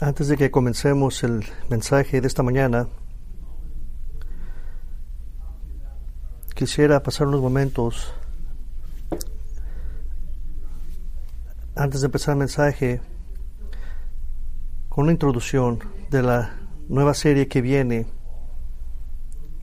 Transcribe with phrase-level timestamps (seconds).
[0.00, 2.88] Antes de que comencemos el mensaje de esta mañana,
[6.52, 8.12] quisiera pasar unos momentos
[11.76, 13.00] antes de empezar el mensaje
[14.88, 15.78] con una introducción
[16.10, 16.56] de la
[16.88, 18.06] nueva serie que viene,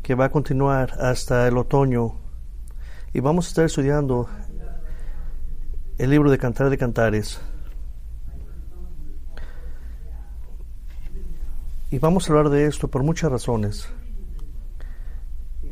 [0.02, 2.16] que va a continuar hasta el otoño,
[3.14, 4.30] y vamos a estar estudiando
[5.98, 7.42] el libro de Cantar de Cantares.
[11.92, 13.90] Y vamos a hablar de esto por muchas razones.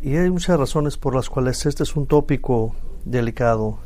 [0.01, 3.79] Y hay muchas razones por las cuales este es un tópico delicado.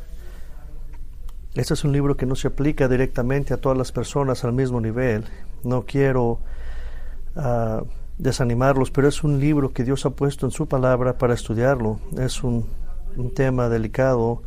[1.54, 4.80] Este es un libro que no se aplica directamente a todas las personas al mismo
[4.80, 5.24] nivel.
[5.62, 6.40] No quiero
[7.36, 7.86] uh,
[8.18, 12.00] desanimarlos, pero es un libro que Dios ha puesto en su palabra para estudiarlo.
[12.18, 12.66] Es un
[13.36, 14.42] tema delicado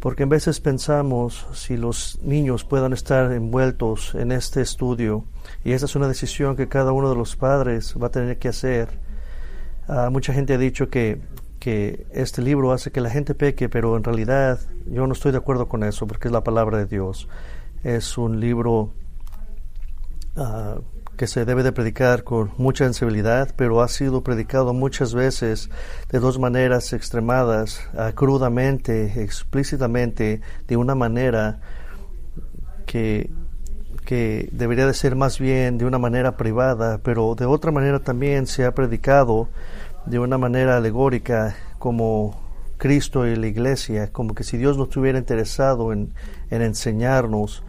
[0.00, 5.24] porque en veces pensamos si los niños puedan estar envueltos en este estudio
[5.64, 8.48] y esa es una decisión que cada uno de los padres va a tener que
[8.48, 8.88] hacer.
[9.88, 11.20] Uh, mucha gente ha dicho que,
[11.58, 15.38] que este libro hace que la gente peque, pero en realidad yo no estoy de
[15.38, 17.28] acuerdo con eso porque es la palabra de Dios.
[17.82, 18.92] Es un libro
[20.36, 20.80] uh,
[21.18, 25.68] que se debe de predicar con mucha sensibilidad, pero ha sido predicado muchas veces
[26.10, 31.60] de dos maneras extremadas, uh, crudamente, explícitamente, de una manera
[32.86, 33.30] que,
[34.06, 38.46] que debería de ser más bien de una manera privada, pero de otra manera también
[38.46, 39.48] se ha predicado
[40.06, 42.40] de una manera alegórica como
[42.78, 46.14] Cristo y la iglesia, como que si Dios no estuviera interesado en,
[46.48, 47.64] en enseñarnos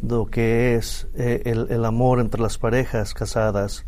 [0.00, 3.84] lo que es eh, el, el, amor entre las parejas casadas.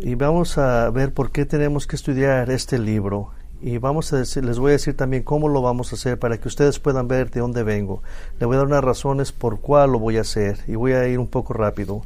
[0.00, 3.30] Y vamos a ver por qué tenemos que estudiar este libro.
[3.60, 6.38] Y vamos a decir, les voy a decir también cómo lo vamos a hacer para
[6.38, 8.02] que ustedes puedan ver de dónde vengo.
[8.38, 11.08] Le voy a dar unas razones por cuál lo voy a hacer y voy a
[11.08, 12.02] ir un poco rápido.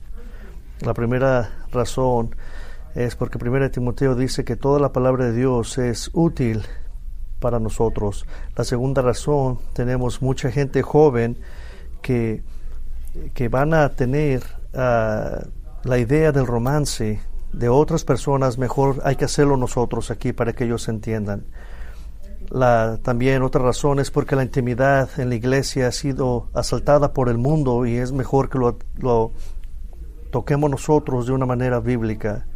[0.81, 2.35] La primera razón
[2.95, 6.63] es porque 1 Timoteo dice que toda la palabra de Dios es útil
[7.41, 8.27] para nosotros.
[8.57, 11.37] La segunda razón, tenemos mucha gente joven
[12.01, 12.43] que,
[13.35, 14.43] que van a tener
[14.75, 15.47] uh,
[15.83, 17.21] la idea del romance
[17.53, 21.45] de otras personas, mejor hay que hacerlo nosotros aquí para que ellos entiendan.
[22.51, 27.29] La, también otra razón es porque la intimidad en la iglesia ha sido asaltada por
[27.29, 29.33] el mundo y es mejor que lo, lo
[30.31, 32.47] toquemos nosotros de una manera bíblica.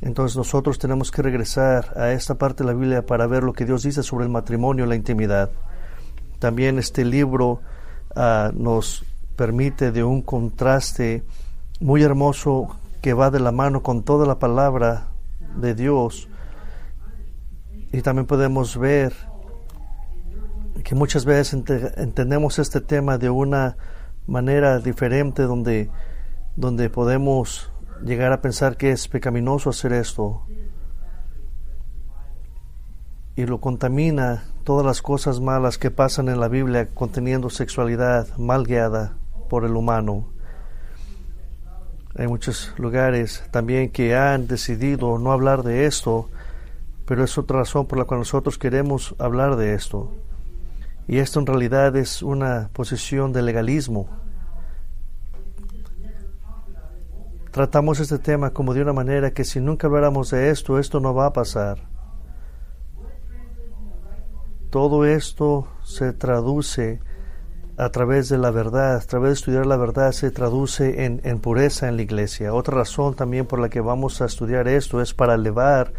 [0.00, 3.64] Entonces nosotros tenemos que regresar a esta parte de la Biblia para ver lo que
[3.64, 5.50] Dios dice sobre el matrimonio y la intimidad.
[6.38, 7.60] También este libro
[8.16, 9.04] uh, nos
[9.36, 11.24] permite de un contraste
[11.80, 15.08] muy hermoso que va de la mano con toda la palabra
[15.56, 16.28] de Dios.
[17.92, 19.14] Y también podemos ver
[20.84, 23.76] que muchas veces ent entendemos este tema de una
[24.26, 25.90] manera diferente donde,
[26.56, 27.70] donde podemos
[28.04, 30.42] llegar a pensar que es pecaminoso hacer esto
[33.38, 38.66] y lo contamina todas las cosas malas que pasan en la Biblia conteniendo sexualidad mal
[38.66, 39.14] guiada
[39.48, 40.28] por el humano.
[42.14, 46.28] Hay muchos lugares también que han decidido no hablar de esto,
[47.06, 50.12] pero es otra razón por la cual nosotros queremos hablar de esto.
[51.06, 54.10] Y esto en realidad es una posición de legalismo.
[57.52, 61.14] Tratamos este tema como de una manera que si nunca habláramos de esto, esto no
[61.14, 61.78] va a pasar.
[64.70, 67.00] Todo esto se traduce
[67.78, 71.38] a través de la verdad, a través de estudiar la verdad se traduce en, en,
[71.38, 72.52] pureza en la iglesia.
[72.52, 75.92] Otra razón también por la que vamos a estudiar esto es para elevar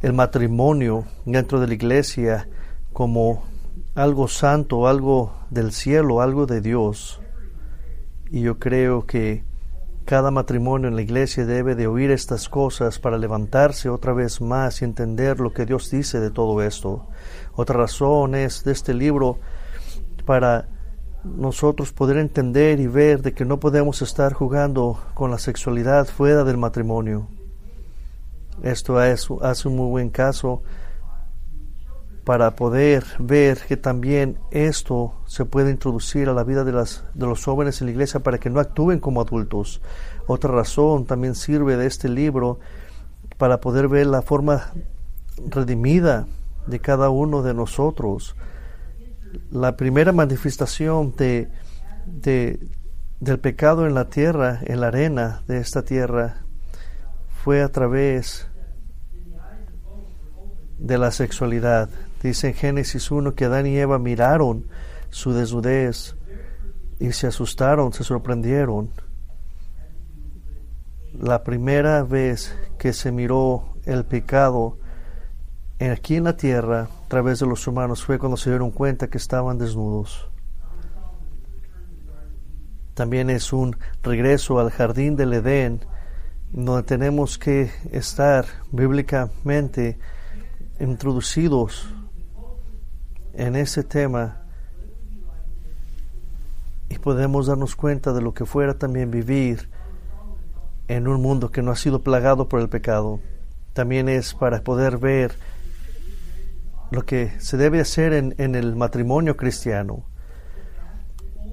[0.00, 2.48] el matrimonio dentro de la iglesia
[2.92, 3.44] como
[3.94, 7.20] algo santo, algo del cielo, algo de Dios.
[8.30, 9.44] Y yo creo que
[10.04, 14.82] cada matrimonio en la iglesia debe de oír estas cosas para levantarse otra vez más
[14.82, 17.06] y entender lo que Dios dice de todo esto.
[17.54, 19.38] Otra razón es de este libro
[20.24, 20.68] para
[21.24, 26.44] nosotros poder entender y ver de que no podemos estar jugando con la sexualidad fuera
[26.44, 27.28] del matrimonio.
[28.62, 30.62] Esto es, hace un muy buen caso
[32.24, 37.26] para poder ver que también esto se puede introducir a la vida de, las, de
[37.26, 39.80] los jóvenes en la iglesia para que no actúen como adultos.
[40.26, 42.60] Otra razón también sirve de este libro
[43.38, 44.72] para poder ver la forma
[45.48, 46.26] redimida
[46.66, 48.36] de cada uno de nosotros.
[49.50, 51.48] La primera manifestación de,
[52.06, 52.60] de,
[53.18, 56.44] del pecado en la tierra, en la arena de esta tierra,
[57.42, 58.46] fue a través
[60.78, 61.88] de la sexualidad.
[62.22, 64.68] Dice en Génesis 1 que Adán y Eva miraron
[65.10, 66.14] su desnudez
[67.00, 68.90] y se asustaron, se sorprendieron.
[71.18, 74.78] la primera vez que se miró el pecado
[75.80, 79.18] aquí en la tierra a través de los humanos fue cuando se dieron cuenta que
[79.18, 80.30] estaban desnudos.
[82.94, 85.80] También es un regreso al jardín del Edén,
[86.52, 89.98] donde tenemos que estar bíblicamente
[90.78, 91.88] introducidos
[93.34, 94.42] en ese tema
[96.88, 99.70] y podemos darnos cuenta de lo que fuera también vivir
[100.88, 103.20] en un mundo que no ha sido plagado por el pecado.
[103.72, 105.32] También es para poder ver
[106.90, 110.04] lo que se debe hacer en, en el matrimonio cristiano.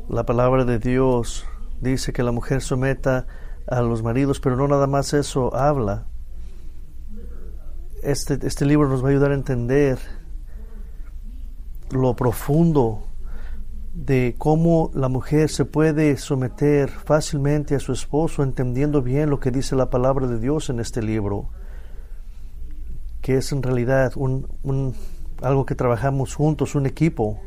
[0.09, 1.45] La palabra de Dios
[1.79, 3.27] dice que la mujer someta
[3.67, 6.07] a los maridos, pero no nada más eso habla.
[8.03, 9.99] Este, este libro nos va a ayudar a entender
[11.91, 13.03] lo profundo
[13.93, 19.51] de cómo la mujer se puede someter fácilmente a su esposo entendiendo bien lo que
[19.51, 21.49] dice la palabra de Dios en este libro,
[23.21, 24.95] que es en realidad un, un,
[25.41, 27.39] algo que trabajamos juntos, un equipo.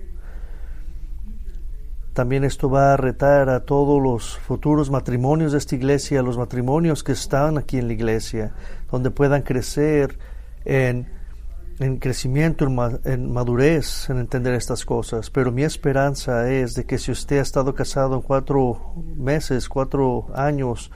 [2.12, 7.02] También esto va a retar a todos los futuros matrimonios de esta iglesia, los matrimonios
[7.02, 8.52] que están aquí en la iglesia,
[8.90, 10.18] donde puedan crecer
[10.66, 11.21] en
[11.82, 12.64] en crecimiento,
[13.04, 15.30] en madurez, en entender estas cosas.
[15.30, 20.28] Pero mi esperanza es de que si usted ha estado casado en cuatro meses, cuatro
[20.34, 20.92] años,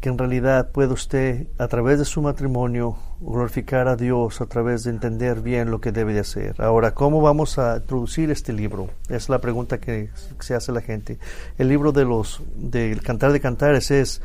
[0.00, 4.84] que en realidad puede usted, a través de su matrimonio, glorificar a Dios a través
[4.84, 6.60] de entender bien lo que debe de hacer.
[6.60, 8.90] Ahora, ¿cómo vamos a introducir este libro?
[9.08, 11.18] Es la pregunta que se hace la gente.
[11.56, 14.20] El libro de los del Cantar de Cantares es,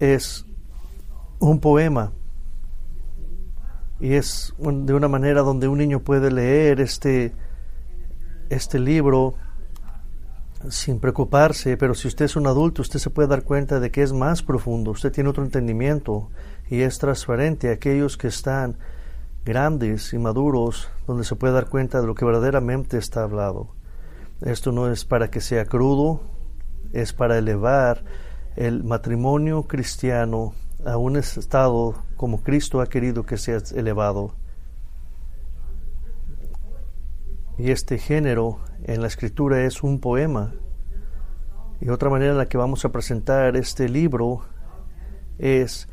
[0.00, 0.46] es
[1.40, 2.12] un poema
[4.00, 7.34] y es de una manera donde un niño puede leer este,
[8.48, 9.34] este libro
[10.68, 14.02] sin preocuparse, pero si usted es un adulto, usted se puede dar cuenta de que
[14.02, 16.30] es más profundo, usted tiene otro entendimiento
[16.68, 18.76] y es transparente a aquellos que están
[19.44, 23.74] grandes y maduros, donde se puede dar cuenta de lo que verdaderamente está hablado.
[24.40, 26.20] Esto no es para que sea crudo,
[26.92, 28.04] es para elevar
[28.56, 30.54] el matrimonio cristiano
[30.84, 34.34] a un estado como Cristo ha querido que sea elevado.
[37.56, 40.52] Y este género en la escritura es un poema.
[41.80, 44.42] Y otra manera en la que vamos a presentar este libro
[45.38, 45.88] es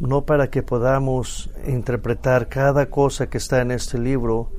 [0.00, 4.50] no para que podamos interpretar cada cosa que está en este libro,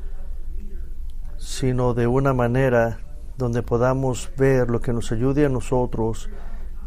[1.37, 2.99] sino de una manera
[3.37, 6.29] donde podamos ver lo que nos ayude a nosotros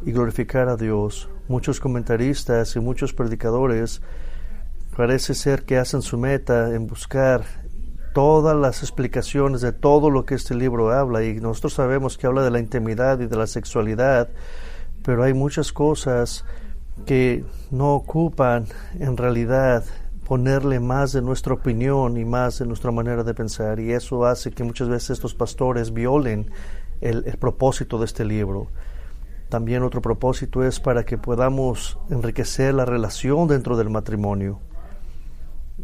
[0.02, 1.28] y glorificar a Dios.
[1.50, 4.02] Muchos comentaristas y muchos predicadores
[4.96, 7.42] parece ser que hacen su meta en buscar
[8.14, 12.44] todas las explicaciones de todo lo que este libro habla y nosotros sabemos que habla
[12.44, 14.28] de la intimidad y de la sexualidad,
[15.02, 16.44] pero hay muchas cosas
[17.04, 18.66] que no ocupan
[19.00, 19.82] en realidad
[20.28, 24.52] ponerle más de nuestra opinión y más de nuestra manera de pensar y eso hace
[24.52, 26.48] que muchas veces estos pastores violen
[27.00, 28.68] el, propósito de este libro.
[29.50, 34.60] También otro propósito es para que podamos enriquecer la relación dentro del matrimonio.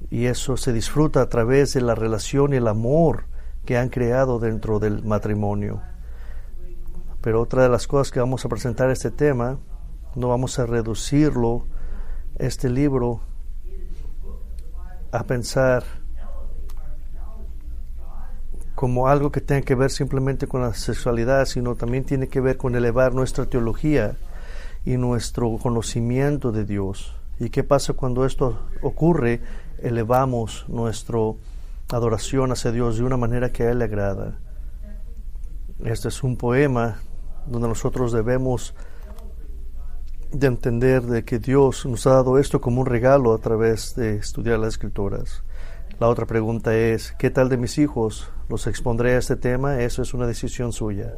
[0.09, 3.25] Y eso se disfruta a través de la relación y el amor
[3.65, 5.83] que han creado dentro del matrimonio.
[7.21, 9.59] Pero otra de las cosas que vamos a presentar este tema,
[10.15, 11.67] no vamos a reducirlo,
[12.39, 13.21] este libro,
[15.11, 15.83] a pensar
[18.77, 22.59] como algo que tenga que ver simplemente con la sexualidad, sino también tiene que ver
[22.59, 24.17] con elevar nuestra teología
[24.85, 27.17] y nuestro conocimiento de Dios.
[27.41, 29.41] ¿Y qué pasa cuando esto ocurre?
[29.79, 31.19] Elevamos nuestra
[31.91, 34.39] adoración hacia Dios de una manera que a Él le agrada.
[35.83, 36.99] Este es un poema
[37.47, 38.75] donde nosotros debemos
[40.33, 44.17] de entender de que Dios nos ha dado esto como un regalo a través de
[44.17, 45.43] estudiar las escrituras.
[45.99, 48.31] La otra pregunta es, ¿qué tal de mis hijos?
[48.49, 49.81] ¿Los expondré a este tema?
[49.81, 51.15] Eso es una decisión suya.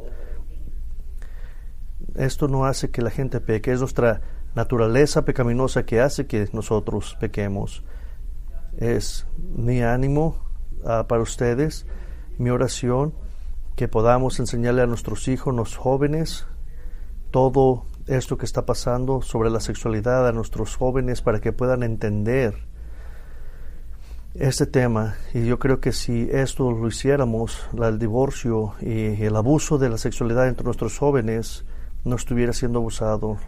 [2.15, 4.23] Esto no hace que la gente peque, es nuestra
[4.55, 7.85] naturaleza pecaminosa que hace que nosotros pequemos.
[8.77, 10.43] Es mi ánimo
[10.83, 11.87] uh, para ustedes,
[12.39, 13.13] mi oración,
[13.77, 16.47] que podamos enseñarle a nuestros hijos, los jóvenes,
[17.31, 22.68] todo esto que está pasando sobre la sexualidad a nuestros jóvenes para que puedan entender
[24.39, 29.79] este tema y yo creo que si esto lo hiciéramos, el divorcio y el abuso
[29.79, 31.65] de la sexualidad entre nuestros jóvenes
[32.05, 33.39] no estuviera siendo abusado.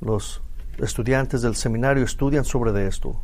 [0.00, 0.42] Los
[0.76, 3.20] estudiantes del seminario estudian sobre esto.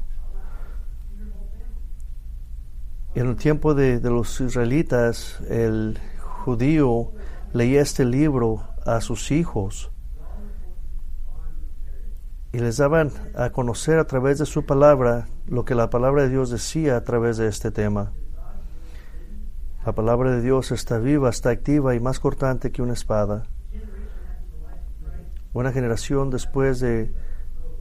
[3.14, 7.12] En el tiempo de, de los israelitas, el judío
[7.52, 9.90] leía este libro a sus hijos
[12.54, 16.28] y les daban a conocer a través de su palabra lo que la palabra de
[16.28, 18.12] Dios decía a través de este tema.
[19.84, 23.42] La palabra de Dios está viva, está activa y más cortante que una espada.
[25.52, 27.12] Una generación después de,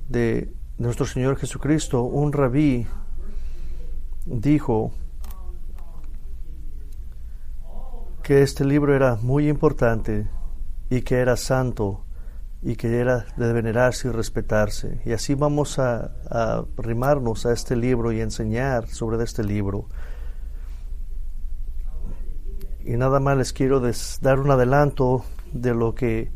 [0.10, 2.88] de nuestro Señor Jesucristo, un rabí
[4.26, 4.92] dijo
[8.24, 10.28] que este libro era muy importante
[10.90, 12.06] y que era santo
[12.64, 15.02] y que era de venerarse y respetarse.
[15.06, 19.88] Y así vamos a, a rimarnos a este libro y enseñar sobre este libro.
[22.86, 23.82] Y nada más les quiero
[24.22, 26.32] dar un adelanto de lo que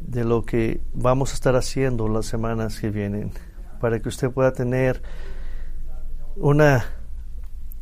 [0.00, 3.32] de lo que vamos a estar haciendo las semanas que vienen
[3.80, 5.02] para que usted pueda tener
[6.36, 6.84] una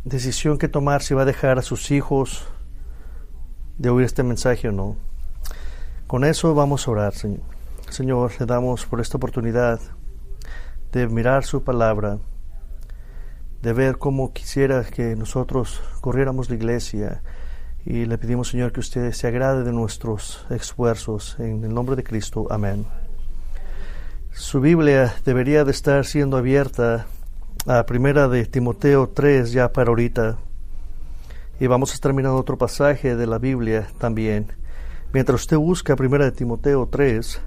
[0.04, 2.46] decisión que tomar si va a dejar a sus hijos
[3.78, 4.96] de oír este mensaje o no.
[6.08, 7.42] Con eso vamos a orar, Señor.
[7.90, 9.78] Señor, le damos por esta oportunidad
[10.90, 12.16] de mirar su palabra,
[13.60, 17.20] de ver cómo quisiera que nosotros corriéramos la iglesia.
[17.84, 21.36] Y le pedimos, Señor, que usted se agrade de nuestros esfuerzos.
[21.40, 22.46] En el nombre de Cristo.
[22.48, 22.86] Amén.
[24.32, 27.04] Su Biblia debería de estar siendo abierta
[27.66, 30.38] a primera de Timoteo 3 ya para ahorita.
[31.60, 34.56] Y vamos a mirando otro pasaje de la Biblia también.
[35.10, 37.40] Mientras usted busca Primera de Timoteo 3,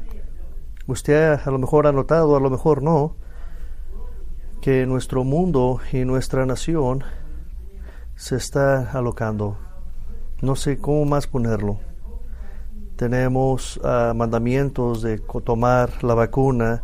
[0.87, 3.15] usted a lo mejor ha notado, a lo mejor no,
[4.61, 7.03] que nuestro mundo y nuestra nación
[8.15, 9.59] se está alocando.
[10.41, 11.79] No sé cómo más ponerlo.
[12.95, 16.81] Tenemos uh, mandamientos de tomar la vacuna.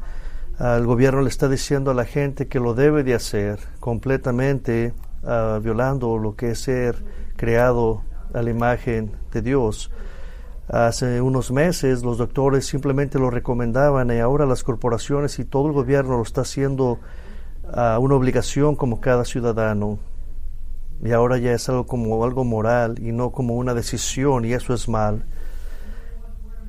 [0.59, 4.93] El gobierno le está diciendo a la gente que lo debe de hacer completamente
[5.23, 7.03] uh, violando lo que es ser
[7.35, 9.91] creado a la imagen de Dios.
[10.69, 15.73] Hace unos meses los doctores simplemente lo recomendaban y ahora las corporaciones y todo el
[15.73, 16.99] gobierno lo está haciendo
[17.71, 19.97] a una obligación como cada ciudadano.
[21.01, 24.73] Y ahora ya es algo como algo moral y no como una decisión y eso
[24.73, 25.25] es mal.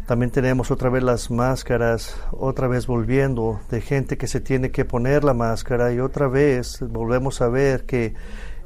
[0.06, 4.84] También tenemos otra vez las máscaras, otra vez volviendo de gente que se tiene que
[4.84, 8.14] poner la máscara y otra vez volvemos a ver que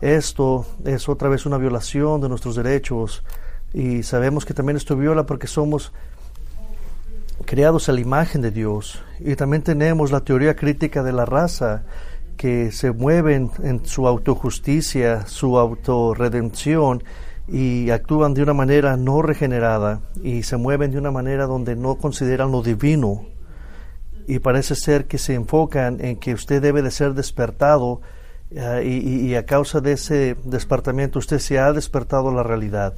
[0.03, 3.25] esto es otra vez una violación de nuestros derechos
[3.75, 5.93] y sabemos que también esto viola porque somos
[7.45, 9.03] creados a la imagen de Dios.
[9.21, 11.85] Y también tenemos la teoría crítica de la raza,
[12.37, 17.05] que se mueven en su autojusticia, su autorredención
[17.47, 21.97] y actúan de una manera no regenerada y se mueven de una manera donde no
[21.97, 23.27] consideran lo divino.
[24.27, 28.01] Y parece ser que se enfocan en que usted debe de ser despertado
[28.51, 32.95] eh, y, y a causa de ese despertamiento usted se ha despertado la realidad.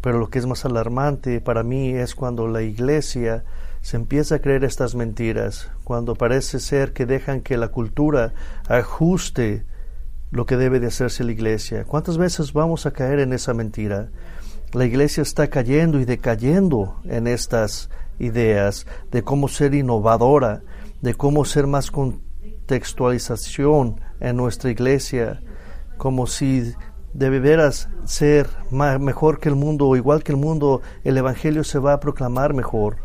[0.00, 3.44] Pero lo que es más alarmante para mí es cuando la iglesia
[3.80, 8.34] se empieza a creer estas mentiras, cuando parece ser que dejan que la cultura
[8.68, 9.64] ajuste
[10.30, 11.84] lo que debe de hacerse la iglesia.
[11.84, 14.10] ¿Cuántas veces vamos a caer en esa mentira?
[14.72, 17.88] La iglesia está cayendo y decayendo en estas
[18.18, 20.60] ideas de cómo ser innovadora,
[21.00, 25.40] de cómo ser más contextualización en nuestra iglesia,
[25.96, 26.74] como si
[27.12, 31.78] de veras ser mejor que el mundo o igual que el mundo, el Evangelio se
[31.78, 32.96] va a proclamar mejor.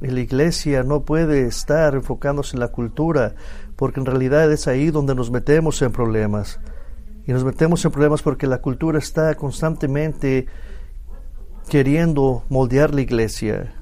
[0.00, 3.34] La iglesia no puede estar enfocándose en la cultura,
[3.76, 6.60] porque en realidad es ahí donde nos metemos en problemas.
[7.26, 10.46] Y nos metemos en problemas porque la cultura está constantemente
[11.68, 13.74] queriendo moldear la iglesia.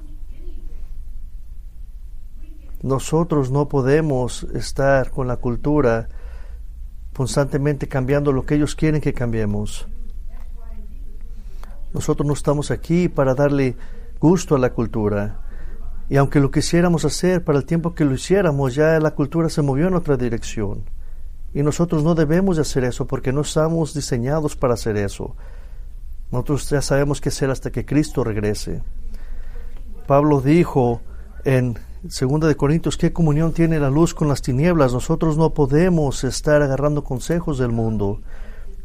[2.81, 6.09] Nosotros no podemos estar con la cultura
[7.17, 9.87] constantemente cambiando lo que ellos quieren que cambiemos.
[11.91, 13.75] Nosotros no estamos aquí para darle
[14.19, 15.41] gusto a la cultura.
[16.09, 19.63] Y aunque lo quisiéramos hacer, para el tiempo que lo hiciéramos, ya la cultura se
[19.63, 20.83] movió en otra dirección.
[21.55, 25.35] Y nosotros no debemos de hacer eso porque no estamos diseñados para hacer eso.
[26.31, 28.83] Nosotros ya sabemos qué hacer hasta que Cristo regrese.
[30.05, 31.01] Pablo dijo
[31.45, 34.93] en Segunda de Corintios, ¿qué comunión tiene la luz con las tinieblas?
[34.93, 38.21] Nosotros no podemos estar agarrando consejos del mundo.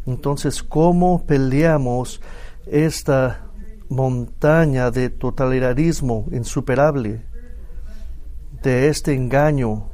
[0.07, 2.21] Entonces, ¿cómo peleamos
[2.67, 3.47] esta
[3.89, 7.25] montaña de totalitarismo insuperable,
[8.61, 9.91] de este engaño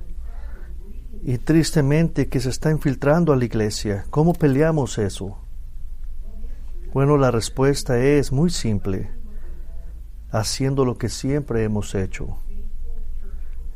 [1.23, 4.06] y tristemente que se está infiltrando a la iglesia?
[4.08, 5.37] ¿Cómo peleamos eso?
[6.94, 9.11] Bueno, la respuesta es muy simple,
[10.30, 12.38] haciendo lo que siempre hemos hecho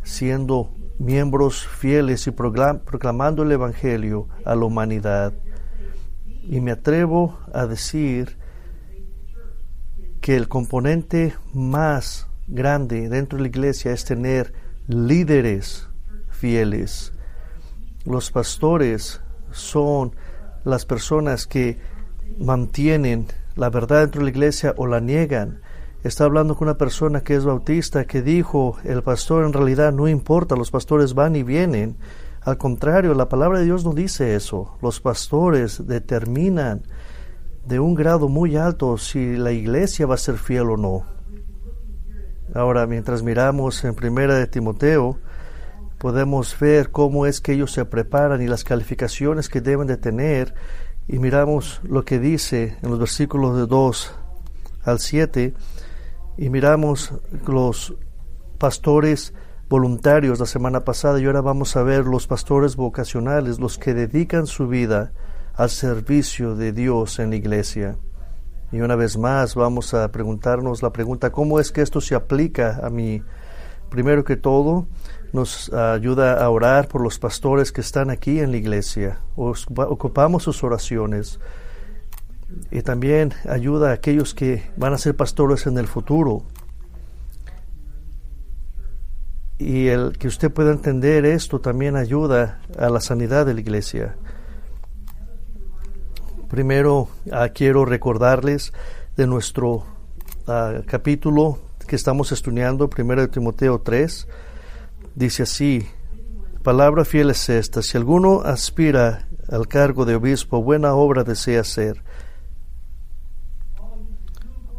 [0.02, 5.32] siendo miembros fieles y proclamando el Evangelio a la humanidad.
[6.42, 8.36] Y me atrevo a decir
[10.20, 14.52] que el componente más grande dentro de la iglesia es tener
[14.86, 15.88] líderes
[16.30, 17.12] fieles.
[18.04, 20.14] Los pastores son
[20.64, 21.78] las personas que
[22.38, 25.60] mantienen la verdad dentro de la iglesia o la niegan.
[26.02, 30.08] Está hablando con una persona que es bautista que dijo, el pastor en realidad no
[30.08, 31.96] importa, los pastores van y vienen.
[32.40, 34.76] Al contrario, la palabra de Dios no dice eso.
[34.82, 36.82] Los pastores determinan
[37.66, 41.06] de un grado muy alto si la iglesia va a ser fiel o no.
[42.52, 45.18] Ahora, mientras miramos en primera de Timoteo,
[45.98, 50.52] podemos ver cómo es que ellos se preparan y las calificaciones que deben de tener
[51.06, 54.14] y miramos lo que dice en los versículos de 2
[54.84, 55.54] al 7
[56.36, 57.14] y miramos
[57.46, 57.94] los
[58.58, 59.34] pastores
[59.68, 64.46] voluntarios la semana pasada y ahora vamos a ver los pastores vocacionales, los que dedican
[64.46, 65.12] su vida
[65.54, 67.96] al servicio de Dios en la iglesia.
[68.70, 72.80] Y una vez más vamos a preguntarnos la pregunta, ¿cómo es que esto se aplica
[72.82, 73.22] a mí?
[73.90, 74.86] Primero que todo,
[75.32, 79.20] nos ayuda a orar por los pastores que están aquí en la iglesia.
[79.36, 81.40] Ocupamos sus oraciones.
[82.70, 86.42] Y también ayuda a aquellos que van a ser pastores en el futuro.
[89.58, 94.16] Y el que usted pueda entender esto también ayuda a la sanidad de la iglesia.
[96.48, 98.72] Primero ah, quiero recordarles
[99.16, 99.84] de nuestro
[100.46, 104.26] ah, capítulo que estamos estudiando, primero de Timoteo 3
[105.14, 105.86] dice así,
[106.62, 112.02] palabra fiel es esta, si alguno aspira al cargo de obispo, buena obra desea hacer.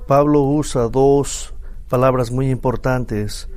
[0.07, 1.53] Pablo usa dos
[1.89, 3.48] palabras muy importantes.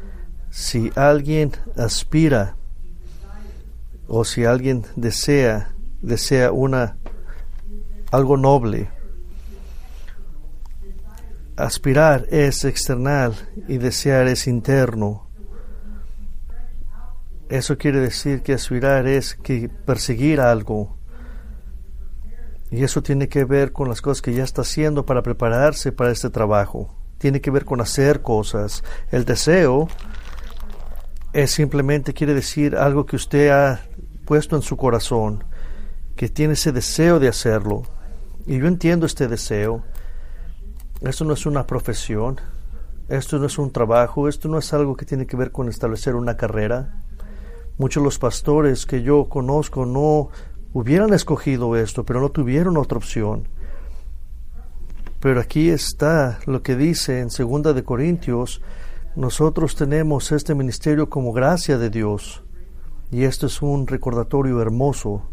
[0.51, 2.57] Si alguien aspira
[4.09, 5.73] o si alguien desea,
[6.03, 6.97] desea una
[8.13, 8.91] algo noble.
[11.57, 13.35] Aspirar es external
[13.67, 15.27] y desear es interno.
[17.49, 20.96] Eso quiere decir que aspirar es que perseguir algo.
[22.71, 26.11] Y eso tiene que ver con las cosas que ya está haciendo para prepararse para
[26.11, 26.95] este trabajo.
[27.19, 28.83] Tiene que ver con hacer cosas.
[29.11, 29.89] El deseo
[31.33, 33.81] es simplemente quiere decir algo que usted ha
[34.25, 35.45] puesto en su corazón,
[36.17, 37.83] que tiene ese deseo de hacerlo.
[38.47, 39.85] Y yo entiendo este deseo.
[41.03, 42.41] Esto no es una profesión,
[43.09, 46.15] esto no es un trabajo, esto no es algo que tiene que ver con establecer
[46.15, 47.03] una carrera.
[47.79, 50.31] Muchos de los pastores que yo conozco no
[50.73, 53.49] hubieran escogido esto, pero no tuvieron otra opción.
[55.21, 58.61] Pero aquí está lo que dice en Segunda de Corintios,
[59.17, 62.45] nosotros tenemos este ministerio como gracia de Dios.
[63.11, 65.31] Y esto es un recordatorio hermoso.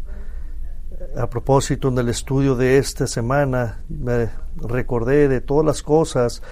[1.16, 6.42] A propósito del estudio de esta semana, me recordé de todas las cosas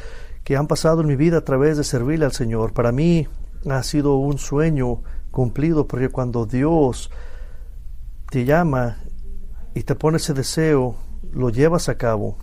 [0.44, 2.72] que han pasado en mi vida a través de servirle al Señor.
[2.72, 3.28] Para mí
[3.68, 7.10] ha sido un sueño cumplido, porque cuando Dios
[8.32, 8.96] te llama
[9.74, 10.96] y te pone ese deseo,
[11.34, 12.38] lo llevas a cabo.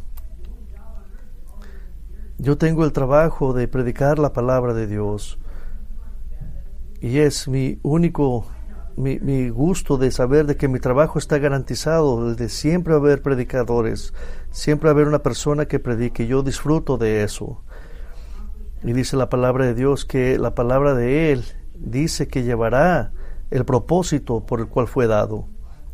[2.37, 5.39] Yo tengo el trabajo de predicar la palabra de Dios
[7.01, 8.45] y es mi único,
[8.97, 14.13] mi, mi, gusto de saber de que mi trabajo está garantizado, de siempre haber predicadores,
[14.51, 16.27] siempre haber una persona que predique.
[16.27, 17.63] Yo disfruto de eso.
[18.83, 23.11] Y dice la palabra de Dios que la palabra de Él dice que llevará
[23.49, 25.47] el propósito por el cual fue dado.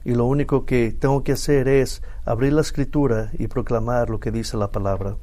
[0.06, 4.32] Y lo único que tengo que hacer es abrir la escritura y proclamar lo que
[4.32, 5.18] dice la palabra.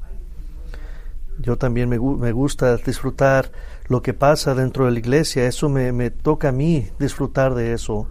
[1.39, 3.51] Yo también me, me gusta disfrutar
[3.87, 5.47] lo que pasa dentro de la iglesia.
[5.47, 8.07] Eso me, me toca a mí disfrutar de eso.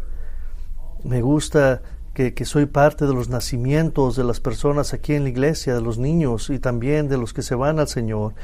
[1.04, 1.82] Me gusta
[2.14, 5.82] que, que, soy parte de los nacimientos de las personas aquí en la iglesia, de
[5.82, 8.34] los niños y también de los que se van al Señor.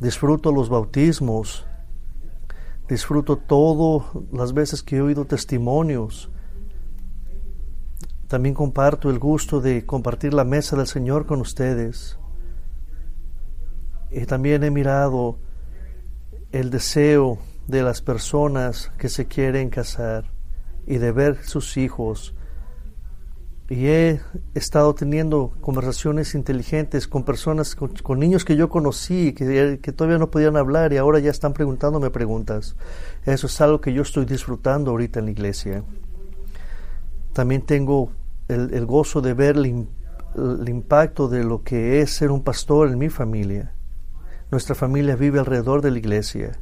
[0.00, 1.68] Disfruto los bautismos,
[2.88, 6.30] Disfruto todas las veces que he oído testimonios.
[8.28, 12.18] También comparto el gusto de compartir la mesa del Señor con ustedes.
[14.10, 15.38] Y también he mirado
[16.52, 20.30] el deseo de las personas que se quieren casar
[20.86, 22.34] y de ver sus hijos
[23.70, 24.20] y he
[24.54, 30.30] estado teniendo conversaciones inteligentes con personas, con, niños que yo conocí, que, que, todavía no
[30.30, 32.76] podían hablar y ahora ya están preguntándome preguntas.
[33.26, 35.84] Eso es algo que yo estoy disfrutando ahorita en la iglesia.
[37.34, 38.10] También tengo
[38.48, 39.86] el, gozo de ver el,
[40.68, 43.74] impacto de lo que es ser un pastor en mi familia.
[44.50, 46.58] Nuestra familia vive alrededor de la iglesia.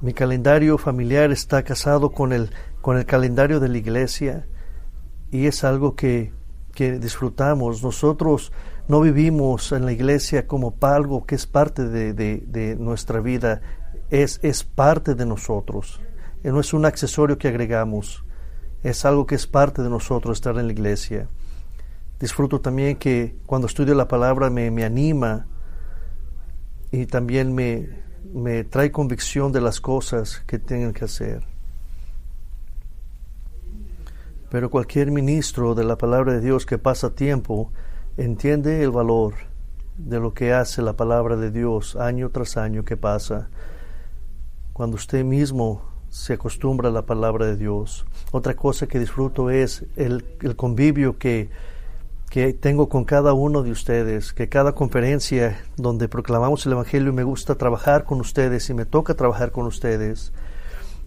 [0.00, 2.50] Mi calendario familiar está casado con el
[2.80, 4.46] con el calendario de la iglesia
[5.30, 6.32] y es algo que
[6.74, 7.82] que disfrutamos.
[7.82, 8.52] Nosotros
[8.88, 13.60] no vivimos en la iglesia como algo que es parte de, de nuestra vida,
[14.10, 16.00] es, es parte de nosotros.
[16.42, 18.24] No es un accesorio que agregamos,
[18.82, 21.28] es algo que es parte de nosotros estar en la iglesia.
[22.18, 25.46] Disfruto también que cuando estudio la palabra me, me anima
[26.90, 27.88] y también me,
[28.32, 31.44] me trae convicción de las cosas que tengo que hacer.
[34.50, 37.72] Pero cualquier ministro de la palabra de Dios que pasa tiempo
[38.16, 39.34] entiende el valor
[39.96, 43.48] de lo que hace la palabra de Dios año tras año que pasa.
[44.72, 48.04] Cuando usted mismo se acostumbra a la palabra de Dios.
[48.32, 51.48] Otra cosa que disfruto es el, el convivio que,
[52.28, 57.22] que tengo con cada uno de ustedes, que cada conferencia donde proclamamos el Evangelio me
[57.22, 60.34] gusta trabajar con ustedes y me toca trabajar con ustedes.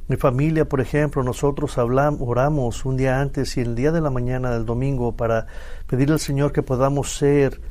[0.08, 4.10] Mi familia, por ejemplo, nosotros hablamos, oramos un día antes y el día de la
[4.10, 5.46] mañana del domingo para
[5.86, 7.62] pedirle al Señor que podamos ser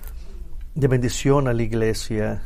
[0.77, 2.45] de bendición a la iglesia.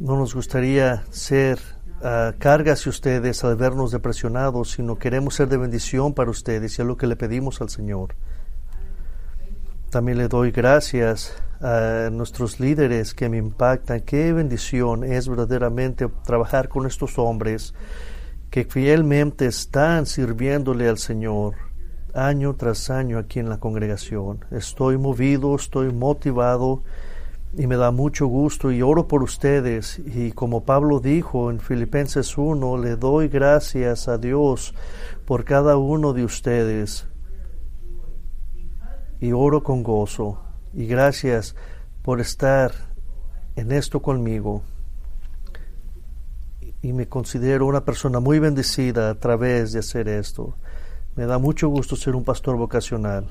[0.00, 1.60] No nos gustaría ser
[2.02, 6.96] uh, ustedes al vernos depresionados, sino queremos ser de bendición para ustedes y es lo
[6.96, 8.14] que le pedimos al Señor.
[9.90, 14.00] También le doy gracias a nuestros líderes que me impactan.
[14.00, 17.74] Qué bendición es verdaderamente trabajar con estos hombres
[18.50, 21.54] que fielmente están sirviéndole al Señor
[22.14, 24.44] año tras año aquí en la congregación.
[24.50, 26.82] Estoy movido, estoy motivado
[27.52, 29.98] y me da mucho gusto y oro por ustedes.
[29.98, 34.74] Y como Pablo dijo en Filipenses 1, le doy gracias a Dios
[35.24, 37.06] por cada uno de ustedes.
[39.20, 40.38] Y oro con gozo.
[40.72, 41.56] Y gracias
[42.02, 42.72] por estar
[43.56, 44.62] en esto conmigo.
[46.82, 50.56] Y me considero una persona muy bendecida a través de hacer esto.
[51.16, 53.26] Me da mucho gusto ser un pastor vocacional,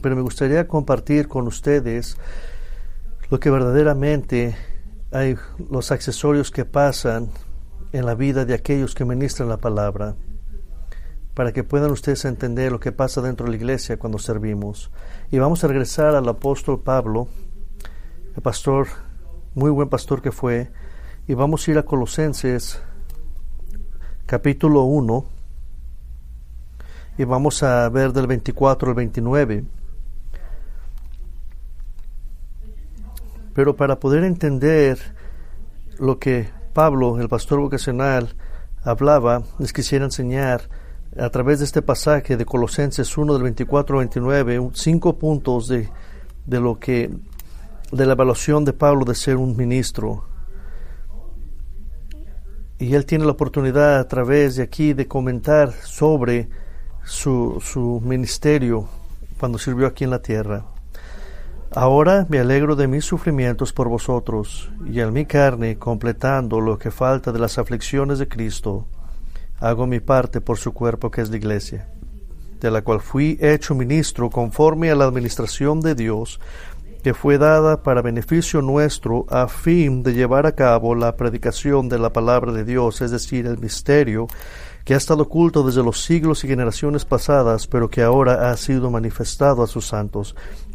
[0.00, 2.16] pero me gustaría compartir con ustedes
[3.32, 4.54] lo que verdaderamente
[5.10, 5.36] hay
[5.70, 7.30] los accesorios que pasan
[7.92, 10.16] en la vida de aquellos que ministran la palabra,
[11.32, 14.90] para que puedan ustedes entender lo que pasa dentro de la iglesia cuando servimos.
[15.30, 17.26] Y vamos a regresar al apóstol Pablo,
[18.36, 18.88] el pastor,
[19.54, 20.70] muy buen pastor que fue,
[21.26, 22.82] y vamos a ir a Colosenses
[24.26, 25.24] capítulo 1
[27.16, 29.64] y vamos a ver del 24 al 29.
[33.54, 34.98] Pero para poder entender
[35.98, 38.34] lo que Pablo, el pastor vocacional,
[38.82, 40.68] hablaba, les quisiera enseñar
[41.18, 45.88] a través de este pasaje de Colosenses 1 del 24 al 29, cinco puntos de,
[46.46, 47.10] de lo que,
[47.90, 50.24] de la evaluación de Pablo de ser un ministro.
[52.78, 56.48] Y él tiene la oportunidad a través de aquí de comentar sobre
[57.04, 58.88] su, su ministerio
[59.38, 60.64] cuando sirvió aquí en la tierra.
[61.74, 66.90] Ahora me alegro de mis sufrimientos por vosotros, y en mi carne, completando lo que
[66.90, 68.86] falta de las aflicciones de Cristo,
[69.58, 71.88] hago mi parte por su cuerpo que es la iglesia,
[72.60, 76.40] de la cual fui hecho ministro conforme a la administración de Dios,
[77.02, 81.98] que fue dada para beneficio nuestro a fin de llevar a cabo la predicación de
[81.98, 84.26] la palabra de Dios, es decir, el misterio
[84.84, 88.90] que ha estado oculto desde los siglos y generaciones pasadas, pero que ahora ha sido
[88.90, 90.34] manifestado a sus santos,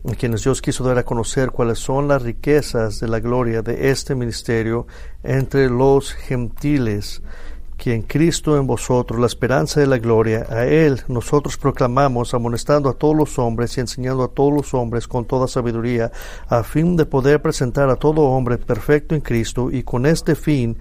[0.09, 3.89] a quienes Dios quiso dar a conocer cuáles son las riquezas de la gloria de
[3.89, 4.87] este ministerio
[5.23, 7.21] entre los gentiles,
[7.77, 12.89] que en Cristo en vosotros, la esperanza de la gloria, a Él nosotros proclamamos, amonestando
[12.89, 16.11] a todos los hombres y enseñando a todos los hombres con toda sabiduría,
[16.47, 20.77] a fin de poder presentar a todo hombre perfecto en Cristo, y con este fin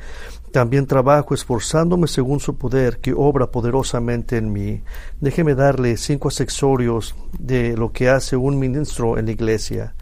[0.56, 4.82] también trabajo esforzándome según su poder que obra poderosamente en mí.
[5.20, 9.94] Déjeme darle cinco accesorios de lo que hace un ministro en la iglesia.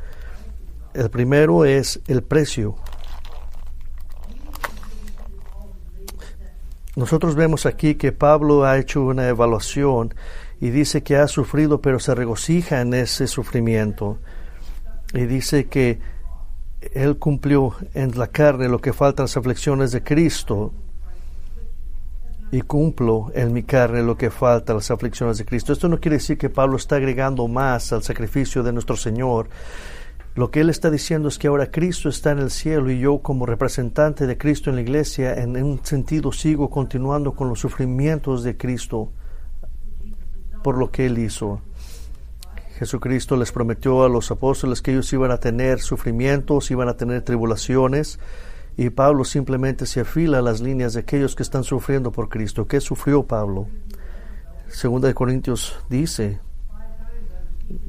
[0.93, 2.77] El primero es el precio.
[6.95, 10.15] Nosotros vemos aquí que Pablo ha hecho una evaluación
[10.61, 14.19] y dice que ha sufrido pero se regocija en ese sufrimiento.
[15.15, 15.99] Y dice que
[16.93, 20.73] él cumplió en la carne lo que faltan las aflicciones de Cristo
[22.51, 25.73] y cumplo en mi carne lo que falta las aflicciones de Cristo.
[25.73, 29.49] Esto no quiere decir que Pablo está agregando más al sacrificio de nuestro Señor.
[30.37, 33.19] Lo que él está diciendo es que ahora Cristo está en el cielo y yo
[33.19, 38.43] como representante de Cristo en la iglesia, en un sentido sigo continuando con los sufrimientos
[38.43, 39.11] de Cristo
[40.63, 41.61] por lo que él hizo.
[42.79, 47.23] Jesucristo les prometió a los apóstoles que ellos iban a tener sufrimientos, iban a tener
[47.23, 48.19] tribulaciones,
[48.77, 52.67] y Pablo simplemente se afila a las líneas de aquellos que están sufriendo por Cristo.
[52.67, 53.69] ¿Qué sufrió Pablo?
[54.69, 56.41] Segunda de Corintios dice,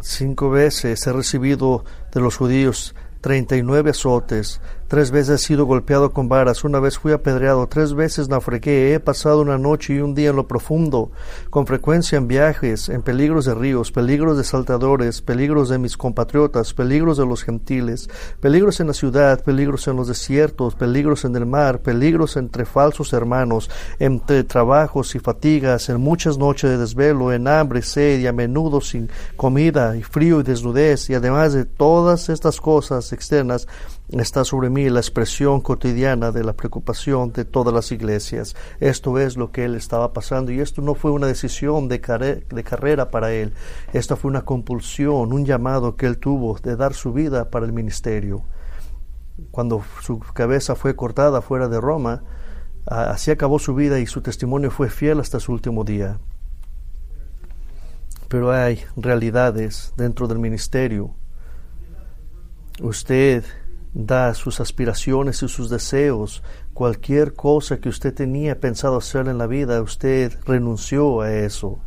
[0.02, 4.62] Cinco veces he recibido de los judíos treinta y nueve azotes.
[4.88, 9.00] Tres veces he sido golpeado con varas, una vez fui apedreado, tres veces naufragué, he
[9.00, 11.10] pasado una noche y un día en lo profundo,
[11.50, 16.76] con frecuencia en viajes, en peligros de ríos, peligros de saltadores, peligros de mis compatriotas,
[16.76, 21.48] peligros de los gentiles, peligros en la ciudad, peligros en los desiertos, peligros en el
[21.48, 27.48] mar, peligros entre falsos hermanos, entre trabajos y fatigas, en muchas noches de desvelo, en
[27.48, 32.30] hambre, sed y a menudo sin comida y frío y desnudez, y además de todas
[32.30, 33.67] estas cosas externas,
[34.10, 38.56] está sobre mí la expresión cotidiana de la preocupación de todas las iglesias.
[38.80, 41.98] Esto es lo que él estaba pasando y esto no fue una decisión de,
[42.50, 43.54] de, carrera para él,
[43.94, 47.74] esta fue una compulsión, un llamado que él tuvo de dar su vida para el
[47.74, 48.44] ministerio.
[49.52, 52.24] Cuando su cabeza fue cortada fuera de Roma,
[52.86, 56.20] así acabó su vida y su testimonio fue fiel hasta su último día.
[58.28, 61.12] Pero hay realidades dentro del ministerio.
[62.82, 63.46] Usted
[63.95, 69.47] da sus aspiraciones y sus deseos, cualquier cosa que usted tenía pensado hacer en la
[69.47, 71.79] vida, usted renunció a eso.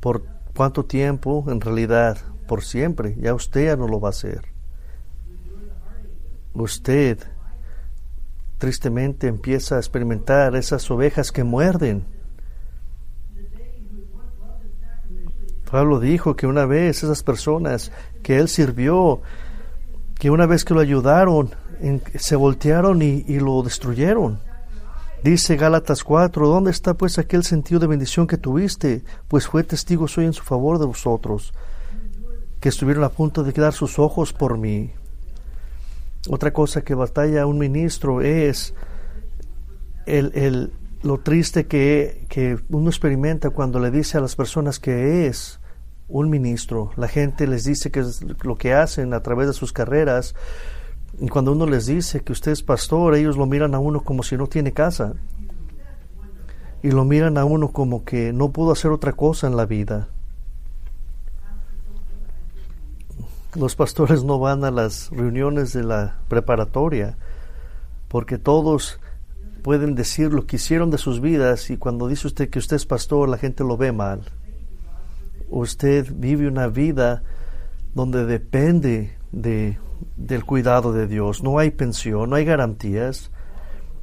[0.00, 0.24] ¿Por
[0.56, 1.44] cuánto tiempo?
[1.48, 2.16] En realidad,
[2.48, 3.14] por siempre.
[3.20, 4.46] Ya usted ya no lo va a hacer.
[6.54, 7.18] Usted
[8.56, 12.06] tristemente empieza a experimentar esas ovejas que muerden.
[15.70, 19.20] Pablo dijo que una vez esas personas que él sirvió
[20.18, 21.50] que una vez que lo ayudaron,
[22.16, 24.40] se voltearon y, lo destruyeron.
[25.22, 29.02] Dice Gálatas 4, ¿dónde está pues aquel sentido de bendición que tuviste?
[29.28, 31.54] Pues fue testigo soy en su favor de vosotros,
[32.60, 34.92] que estuvieron a punto de quedar sus ojos por mí.
[36.28, 38.74] Otra cosa que batalla un ministro es
[40.06, 40.72] el, el,
[41.02, 45.60] lo triste que, que uno experimenta cuando le dice a las personas que es
[46.08, 46.90] un ministro.
[46.96, 50.34] La gente les dice que es lo que hacen a través de sus carreras.
[51.20, 54.22] Y cuando uno les dice que usted es pastor, ellos lo miran a uno como
[54.22, 55.14] si no tiene casa.
[56.82, 60.08] Y lo miran a uno como que no pudo hacer otra cosa en la vida.
[63.54, 67.16] Los pastores no van a las reuniones de la preparatoria
[68.08, 69.00] porque todos
[69.62, 72.84] pueden decir lo que hicieron de sus vidas y cuando dice usted que usted es
[72.84, 74.22] pastor, la gente lo ve mal
[75.48, 77.22] usted vive una vida
[77.94, 79.78] donde depende de,
[80.16, 81.42] del cuidado de Dios.
[81.42, 83.30] No hay pensión, no hay garantías.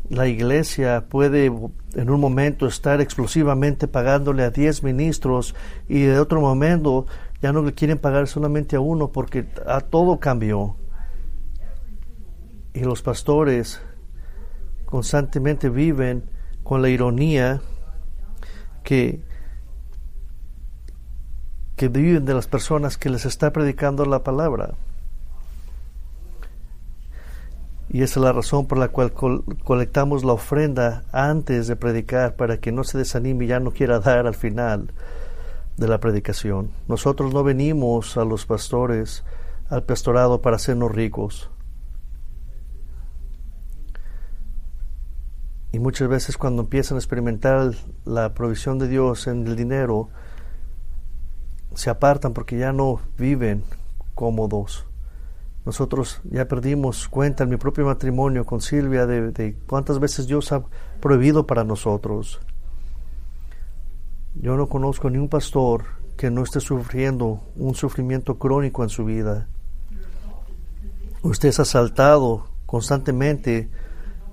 [0.09, 5.55] La iglesia puede en un momento estar exclusivamente pagándole a 10 ministros
[5.87, 7.05] y de otro momento
[7.41, 10.75] ya no le quieren pagar solamente a uno porque a todo cambió.
[12.73, 13.81] Y los pastores
[14.85, 16.23] constantemente viven
[16.63, 17.61] con la ironía
[18.83, 19.21] que
[21.81, 24.75] que viven de las personas que les está predicando la palabra.
[27.89, 29.11] Y esa es la razón por la cual
[29.63, 33.99] colectamos la ofrenda antes de predicar para que no se desanime y ya no quiera
[33.99, 34.91] dar al final
[35.75, 36.69] de la predicación.
[36.87, 39.23] Nosotros no venimos a los pastores,
[39.67, 41.49] al pastorado para hacernos ricos.
[45.71, 47.71] Y muchas veces cuando empiezan a experimentar
[48.05, 50.09] la provisión de Dios en el dinero,
[51.73, 53.63] se apartan porque ya no viven
[54.15, 54.85] cómodos.
[55.65, 60.63] Nosotros ya perdimos cuenta en mi propio matrimonio con Silvia de, cuántas veces Dios ha
[60.99, 62.39] prohibido para nosotros.
[64.35, 65.85] Yo no conozco ni un pastor
[66.17, 69.47] que no esté sufriendo un sufrimiento crónico en su vida.
[71.21, 73.69] Usted es asaltado constantemente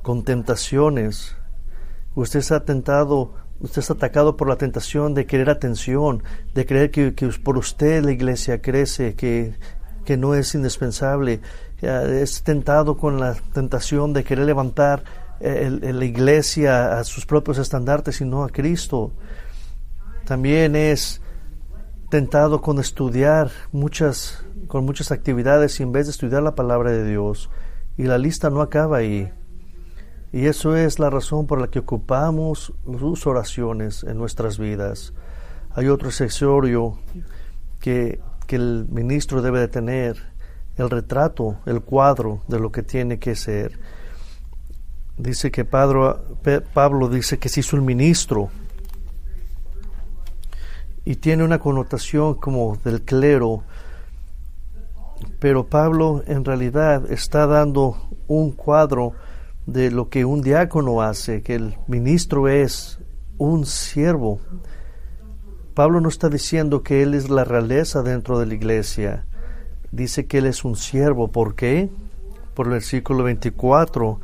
[0.03, 1.37] con tentaciones.
[2.15, 6.23] Usted ha tentado Usted está atacado por la tentación de querer atención,
[6.55, 9.55] de creer que, por usted la iglesia crece, que,
[10.05, 11.41] que no es indispensable.
[11.81, 15.03] Es tentado con la tentación de querer levantar
[15.41, 19.13] eh, la iglesia a sus propios estandartes y no a Cristo.
[20.25, 21.21] También es
[22.11, 27.05] tentado con estudiar muchas, con muchas actividades y en vez de estudiar la palabra de
[27.05, 27.51] Dios.
[27.97, 29.33] Y la lista no acaba ahí.
[30.33, 35.15] Y eso es la razón por la que ocupamos sus oraciones en nuestras vidas.
[35.75, 36.99] Hay otro accesorio
[37.81, 40.23] que, que el ministro debe de tener,
[40.77, 43.79] el retrato, el cuadro de lo que tiene que ser.
[45.17, 46.23] Dice que Pablo,
[46.73, 48.51] Pablo dice que se hizo un ministro
[51.05, 53.65] y tiene una connotación como del clero,
[55.41, 57.97] pero Pablo en realidad está dando
[58.29, 59.15] un cuadro
[59.69, 62.99] de lo que un diácono hace, que el ministro es
[63.37, 64.41] un siervo.
[65.75, 69.27] Pablo no está diciendo que él es la realeza dentro de la iglesia.
[69.93, 71.29] Dice que él es un siervo.
[71.29, 71.91] ¿Por qué?
[72.55, 74.21] Por el versículo 24.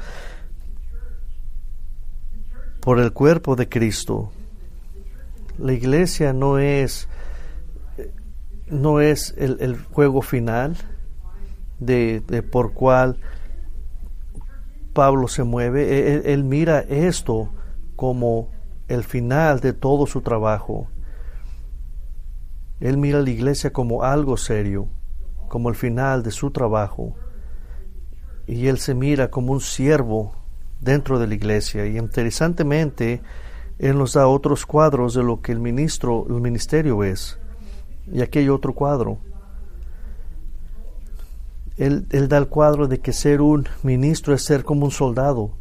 [2.81, 4.33] Por el cuerpo de Cristo.
[5.59, 7.07] La iglesia no es
[8.71, 10.75] no es el, juego final
[11.79, 13.19] de, de, por cual
[14.95, 16.15] Pablo se mueve.
[16.15, 17.51] Él, él mira esto
[17.97, 18.49] como
[18.89, 20.89] el final de todo su trabajo.
[22.81, 24.89] Él mira la iglesia como algo serio,
[25.49, 27.15] como el final de su trabajo.
[28.47, 30.37] Y él se mira como un siervo
[30.81, 31.87] dentro de la iglesia.
[31.87, 33.23] Y interesantemente,
[33.79, 37.39] él nos da otros cuadros de lo que el ministro, el ministerio es.
[38.07, 39.19] Y aquí otro cuadro.
[41.77, 45.53] Él, él da el cuadro de que ser un ministro es ser como un soldado.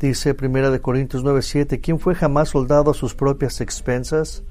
[0.00, 4.42] Dice Primera de Corintios 9:7, ¿quién fue jamás soldado a sus propias expensas?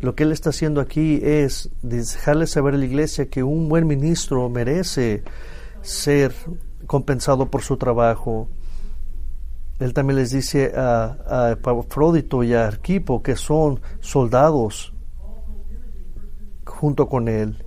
[0.00, 3.86] Lo que él está haciendo aquí es dejarle saber a la iglesia que un buen
[3.86, 5.22] ministro merece
[5.82, 6.32] ser
[6.86, 8.48] compensado por su trabajo.
[9.78, 14.94] Él también les dice a, a y a Arquipo que son soldados
[16.64, 17.64] junto con él.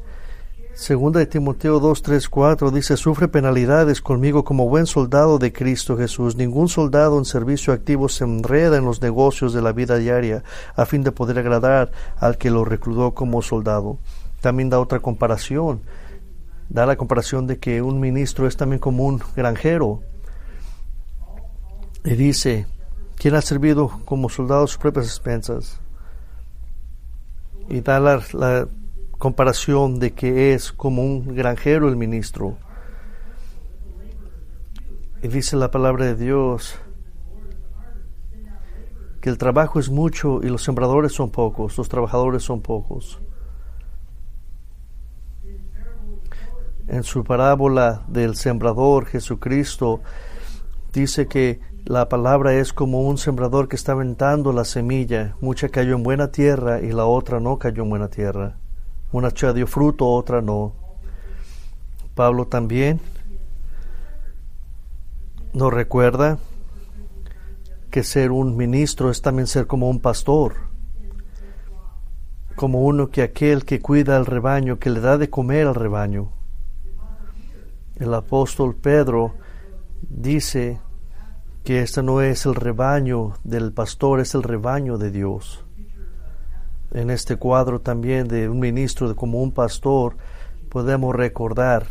[0.76, 5.96] Segunda de Timoteo 2, 3, 4 dice, sufre penalidades conmigo como buen soldado de Cristo
[5.96, 6.36] Jesús.
[6.36, 10.44] Ningún soldado en servicio activo se enreda en los negocios de la vida diaria
[10.76, 14.00] a fin de poder agradar al que lo reclutó como soldado.
[14.42, 15.82] También da otra comparación.
[16.70, 20.02] Da la comparación de que un ministro es también como un granjero.
[22.04, 22.66] Y dice,
[23.16, 25.80] ¿quién ha servido como soldado a sus propias expensas?
[27.70, 28.68] Y da la, la
[29.24, 32.58] comparación de que es como un granjero el ministro.
[35.22, 36.78] Y dice la palabra de Dios
[39.22, 43.22] que el trabajo es mucho y los sembradores son pocos, los trabajadores son pocos.
[46.90, 50.02] En su parábola del sembrador, Jesucristo
[50.92, 55.38] dice que la palabra es como un sembrador que está aventando la semilla.
[55.40, 58.58] Mucha cayó en buena tierra y la otra no cayó en buena tierra.
[59.14, 60.74] Una dio fruto, otra no.
[62.16, 63.00] Pablo también
[65.54, 66.40] nos recuerda
[67.92, 70.56] que ser un ministro es también ser como un pastor,
[72.56, 76.30] como uno que aquel que cuida al rebaño, que le da de comer al rebaño.
[77.98, 79.36] El apóstol Pedro
[80.02, 80.80] dice
[81.64, 85.63] que este no es el rebaño del pastor, es el rebaño de Dios
[86.94, 90.16] en este cuadro también de un ministro de como un pastor,
[90.70, 91.88] podemos recordar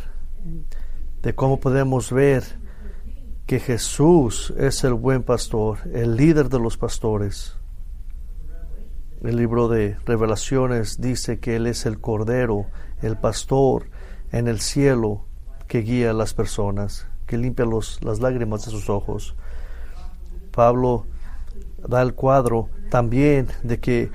[1.22, 2.44] de cómo podemos ver
[3.46, 7.56] que Jesús es el buen pastor, el líder de los pastores.
[9.22, 12.66] El libro de revelaciones dice que Él es el cordero,
[13.02, 13.88] el pastor
[14.30, 15.26] en el cielo
[15.68, 19.36] que guía a las personas, que limpia los, las lágrimas de sus ojos.
[20.50, 21.06] Pablo
[21.88, 24.10] da el cuadro también de que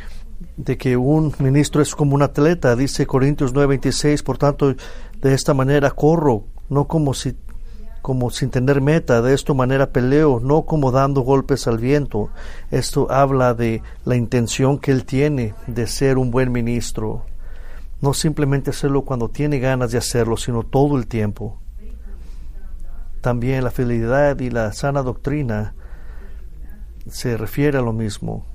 [0.56, 4.76] de que un ministro es como un atleta, dice Corintios 9:26, por tanto,
[5.22, 7.36] de esta manera corro, no como si
[8.08, 12.30] como sin tener meta, de esta manera peleo, no como dando golpes al viento.
[12.72, 17.26] Esto habla de la intención que él tiene de ser un buen ministro.
[18.00, 21.60] No simplemente hacerlo cuando tiene ganas de hacerlo, sino todo el tiempo.
[23.20, 25.74] También la fidelidad y la sana doctrina
[27.10, 28.46] se refiere a lo mismo.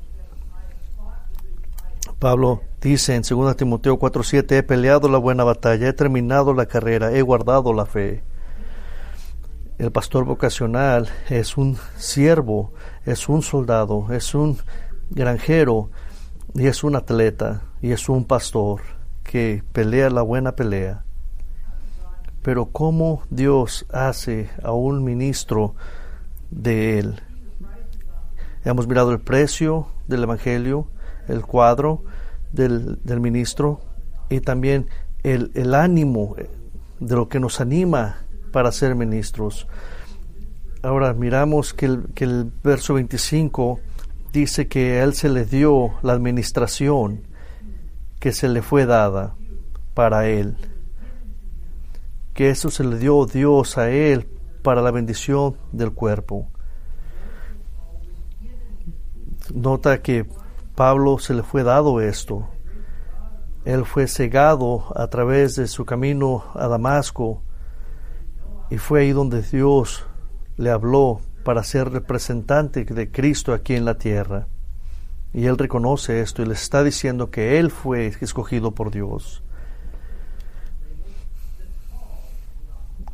[2.22, 7.11] Pablo dice en 2 Timoteo 4:7, he peleado la buena batalla, he terminado la carrera,
[7.11, 8.22] he guardado la fe.
[9.76, 14.56] El pastor vocacional es un siervo, es un soldado, es un
[15.11, 15.90] granjero
[16.54, 18.82] y es un atleta y es un pastor
[19.24, 21.02] que pelea la buena pelea.
[22.40, 25.74] Pero ¿cómo Dios hace a un ministro
[26.52, 27.20] de él?
[28.64, 30.87] Hemos mirado el precio del Evangelio,
[31.33, 32.05] el cuadro
[32.53, 33.80] del, del ministro
[34.28, 34.87] y también
[35.22, 36.37] el, el, ánimo
[37.01, 38.18] de lo que nos anima
[38.53, 39.66] para ser ministros.
[40.83, 43.80] Ahora miramos que el, que el verso 25
[44.33, 47.22] dice que a él se le dio la administración
[48.18, 49.35] que se le fue dada
[49.95, 50.57] para él,
[52.35, 54.26] que eso se le dio Dios a él
[54.62, 56.49] para la bendición del cuerpo.
[59.53, 60.26] Nota que
[60.83, 62.49] Pablo se le fue dado esto.
[63.64, 67.41] Él fue cegado a través de su camino a Damasco
[68.68, 70.05] y fue ahí donde Dios
[70.57, 74.49] le habló para ser representante de Cristo aquí en la tierra.
[75.33, 79.45] Y él reconoce esto y les está diciendo que él fue escogido por Dios.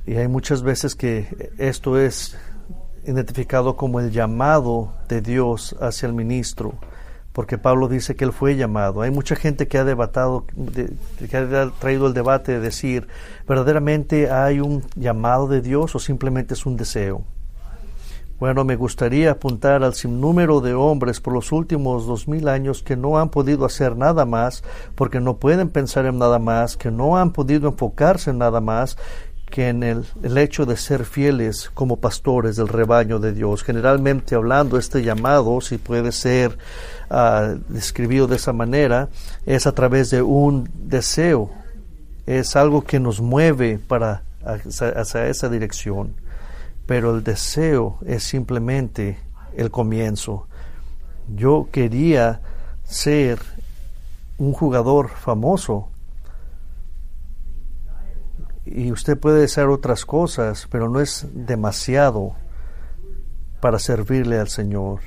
[0.06, 2.34] Y hay muchas veces que esto es
[3.04, 6.78] identificado como el llamado de Dios hacia el ministro,
[7.38, 9.00] porque Pablo dice que él fue llamado.
[9.00, 10.44] Hay mucha gente que ha debatado,
[11.30, 13.06] que ha traído el debate de decir,
[13.46, 17.22] ¿verdaderamente hay un llamado de Dios o simplemente es un deseo?
[18.40, 22.96] Bueno, me gustaría apuntar al sinnúmero de hombres por los últimos dos mil años que
[22.96, 24.64] no han podido hacer nada más,
[24.96, 28.96] porque no pueden pensar en nada más, que no han podido enfocarse en nada más,
[29.48, 30.04] que en el,
[30.38, 33.62] hecho de ser fieles como pastores del rebaño de Dios.
[33.62, 36.58] Generalmente hablando, este llamado, si puede ser
[37.10, 39.08] uh, describido de esa manera,
[39.46, 41.50] es a través de un deseo,
[42.26, 46.14] es algo que nos mueve para hacia esa dirección,
[46.86, 49.18] pero el deseo es simplemente
[49.56, 50.46] el comienzo.
[51.34, 52.40] Yo quería
[52.84, 53.40] ser
[54.38, 55.90] un jugador famoso,
[58.64, 62.34] y usted puede desear otras cosas, pero no es demasiado
[63.60, 65.00] para servirle al Señor.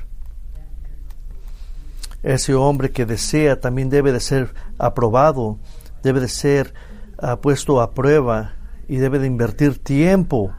[2.23, 5.59] Ese hombre que desea también debe de ser aprobado,
[6.03, 6.73] debe de ser
[7.21, 8.53] uh, puesto a prueba
[8.87, 10.53] y debe de invertir tiempo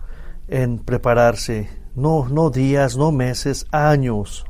[0.49, 4.45] en prepararse, no, no días, no meses, años.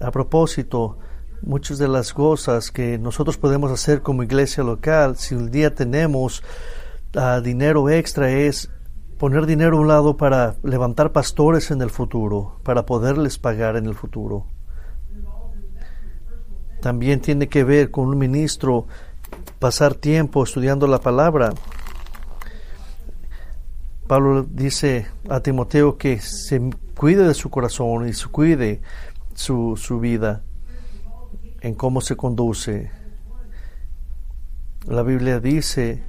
[0.00, 0.98] A propósito,
[1.42, 6.42] muchas de las cosas que nosotros podemos hacer como iglesia local, si un día tenemos
[7.16, 8.70] uh, dinero extra, es
[9.18, 13.86] poner dinero a un lado para levantar pastores en el futuro, para poderles pagar en
[13.86, 14.53] el futuro.
[16.84, 18.86] También tiene que ver con un ministro
[19.58, 21.54] pasar tiempo estudiando la palabra.
[24.06, 26.60] Pablo dice a Timoteo que se
[26.94, 28.82] cuide de su corazón y se cuide
[29.32, 30.42] su, su vida
[31.62, 32.90] en cómo se conduce.
[34.86, 36.02] La Biblia dice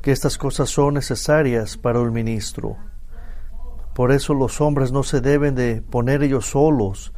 [0.00, 2.76] que estas cosas son necesarias para un ministro.
[3.96, 7.12] Por eso los hombres no se deben de poner ellos solos.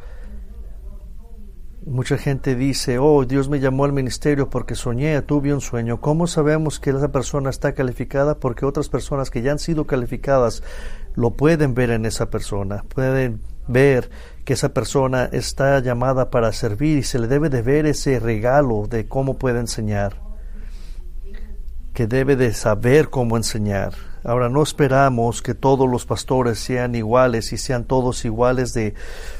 [1.83, 5.99] Mucha gente dice, oh, Dios me llamó al ministerio porque soñé, tuve un sueño.
[5.99, 8.35] ¿Cómo sabemos que esa persona está calificada?
[8.35, 10.61] Porque otras personas que ya han sido calificadas
[11.15, 14.11] lo pueden ver en esa persona, pueden ver
[14.45, 18.85] que esa persona está llamada para servir y se le debe de ver ese regalo
[18.87, 20.21] de cómo puede enseñar,
[21.93, 24.10] que debe de saber cómo enseñar.
[24.23, 28.93] Ahora no esperamos que todos los pastores sean iguales y sean todos iguales de,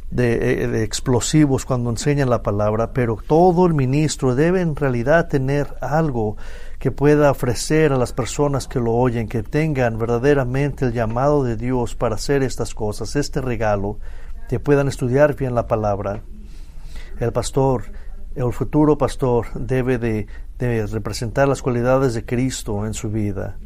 [0.10, 5.76] de, de, explosivos cuando enseñan la palabra, pero todo el ministro debe en realidad tener
[5.82, 6.38] algo
[6.80, 11.56] que pueda ofrecer a las personas que lo oyen, que tengan verdaderamente el llamado de
[11.56, 14.00] Dios para hacer estas cosas, este regalo,
[14.50, 16.24] que puedan estudiar bien la palabra.
[17.20, 17.84] El pastor,
[18.36, 20.28] el futuro pastor, debe de,
[20.92, 23.58] representar las cualidades de Cristo en su vida,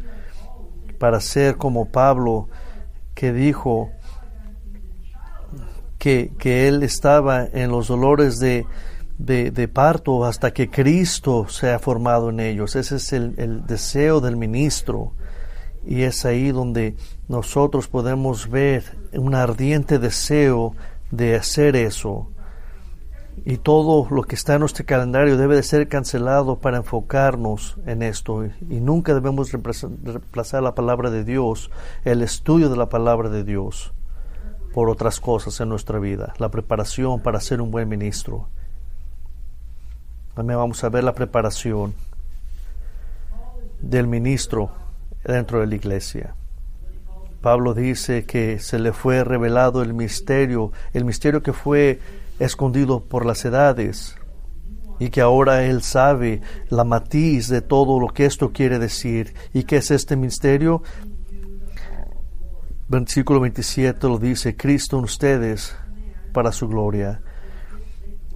[0.98, 2.50] para ser como Pablo,
[3.14, 3.90] que dijo
[5.98, 8.66] que, que él estaba en los dolores de,
[9.18, 12.76] de, parto hasta que Cristo sea formado en ellos.
[12.76, 15.14] Ese es el, el, deseo del ministro.
[15.86, 16.96] Y es ahí donde
[17.28, 18.84] nosotros podemos ver
[19.14, 20.76] un ardiente deseo
[21.12, 22.30] de hacer eso.
[23.48, 28.02] Y todo lo que está en nuestro calendario debe de ser cancelado para enfocarnos en
[28.02, 28.44] esto.
[28.44, 31.70] Y nunca debemos reemplazar la palabra de Dios,
[32.06, 33.94] el estudio de la palabra de Dios,
[34.74, 36.34] por otras cosas en nuestra vida.
[36.40, 38.48] La preparación para ser un buen ministro.
[40.34, 41.94] También vamos a ver la preparación
[43.80, 44.72] del ministro
[45.24, 46.34] dentro de la iglesia.
[47.42, 52.00] Pablo dice que se le fue revelado el misterio, el misterio que fue
[52.40, 54.16] escondido por las edades
[55.00, 59.34] y que ahora él sabe la matiz de todo lo que esto quiere decir.
[59.54, 60.84] ¿Y qué es este misterio?
[62.88, 65.76] Versículo 27 lo dice, Cristo en ustedes
[66.32, 67.22] para su gloria.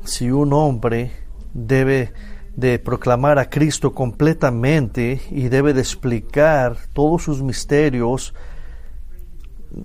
[0.03, 1.11] Si un hombre
[1.53, 2.13] debe
[2.59, 8.33] de proclamar a Cristo completamente y debe de explicar todos sus misterios.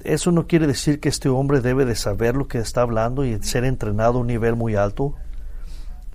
[0.05, 3.41] Eso no quiere decir que este hombre debe de saber lo que está hablando y
[3.43, 5.15] ser entrenado a un nivel muy alto.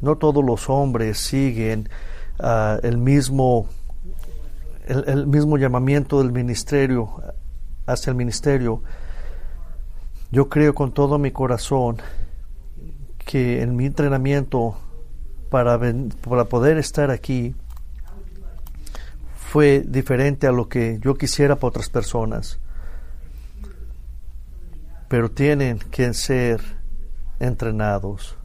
[0.01, 1.89] No todos los hombres siguen
[2.39, 3.67] uh, el mismo
[4.89, 7.21] el, mismo llamamiento del ministerio
[7.85, 8.81] hacia el ministerio.
[10.31, 11.97] Yo creo con todo mi corazón
[13.25, 14.79] que en mi entrenamiento
[15.49, 15.79] para,
[16.27, 17.55] para poder estar aquí
[19.35, 22.59] fue diferente a lo que yo quisiera para otras personas.
[25.09, 26.61] Pero tienen que ser
[27.39, 28.37] entrenados.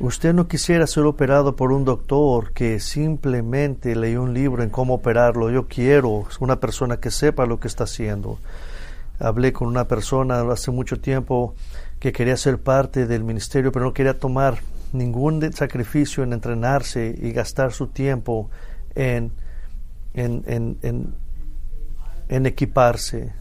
[0.00, 4.94] Usted no quisiera ser operado por un doctor que simplemente leyó un libro en cómo
[4.94, 5.50] operarlo.
[5.50, 8.38] Yo quiero una persona que sepa lo que está haciendo.
[9.20, 11.54] Hablé con una persona hace mucho tiempo
[12.00, 14.58] que quería ser parte del ministerio, pero no quería tomar
[14.92, 18.50] ningún sacrificio en entrenarse y gastar su tiempo
[18.94, 19.32] en,
[20.14, 21.14] en, en,
[22.28, 23.32] en, equiparse.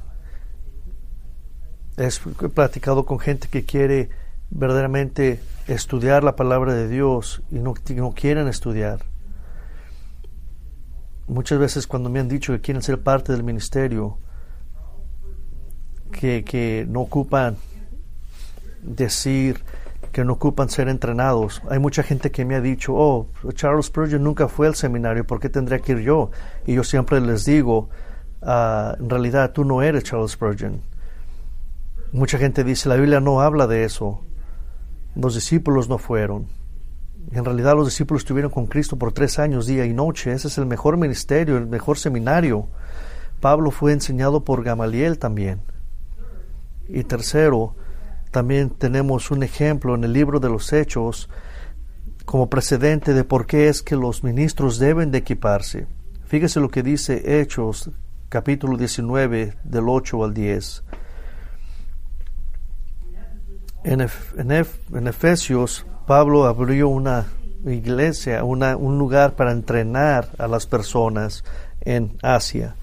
[1.98, 2.10] He
[2.50, 4.10] platicado con gente que quiere
[4.50, 9.06] verdaderamente estudiar la palabra de Dios y no, no quieren estudiar.
[11.28, 14.18] Muchas veces cuando me han dicho que quieren ser parte del ministerio,
[16.12, 17.58] que, que no ocupan
[18.82, 19.64] decir,
[20.12, 21.62] que no ocupan ser entrenados.
[21.70, 25.40] Hay mucha gente que me ha dicho, oh, Charles Spurgeon nunca fue al seminario, ¿por
[25.40, 26.30] qué tendría que ir yo?
[26.68, 27.90] Y yo siempre les digo,
[28.42, 30.93] ah, en realidad tú no eres Charles Spurgeon.
[32.14, 34.22] Mucha gente dice, la Biblia no habla de eso.
[35.16, 36.46] Los discípulos no fueron.
[37.32, 40.32] En realidad los discípulos estuvieron con Cristo por tres años, día y noche.
[40.32, 42.68] Ese es el mejor ministerio, el mejor seminario.
[43.40, 45.62] Pablo fue enseñado por Gamaliel también.
[46.88, 47.76] Y tercero,
[48.30, 51.32] también tenemos un ejemplo en el libro de los Hechos
[52.26, 55.88] como precedente de por qué es que los ministros deben de equiparse.
[56.26, 57.90] Fíjese lo que dice Hechos
[58.30, 60.84] capítulo 19 del 8 al 10.
[63.84, 67.26] En, Efesios, Pablo abrió una
[67.66, 71.44] iglesia, una, un lugar para entrenar a las personas
[71.82, 72.76] en Asia.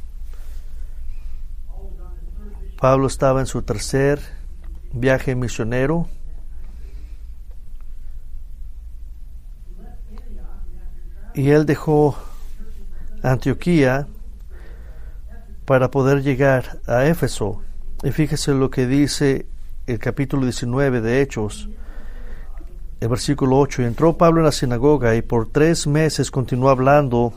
[2.79, 4.21] Pablo estaba en su tercer
[4.93, 6.09] viaje misionero.
[11.35, 12.17] Y él dejó
[13.23, 14.07] Antioquía
[15.65, 17.63] para poder llegar a Éfeso.
[18.03, 19.47] Y fíjese lo que dice
[19.91, 21.68] el capítulo 19 de Hechos,
[23.01, 23.82] el versículo 8.
[23.82, 27.32] Entró Pablo en la sinagoga y por tres meses continuó hablando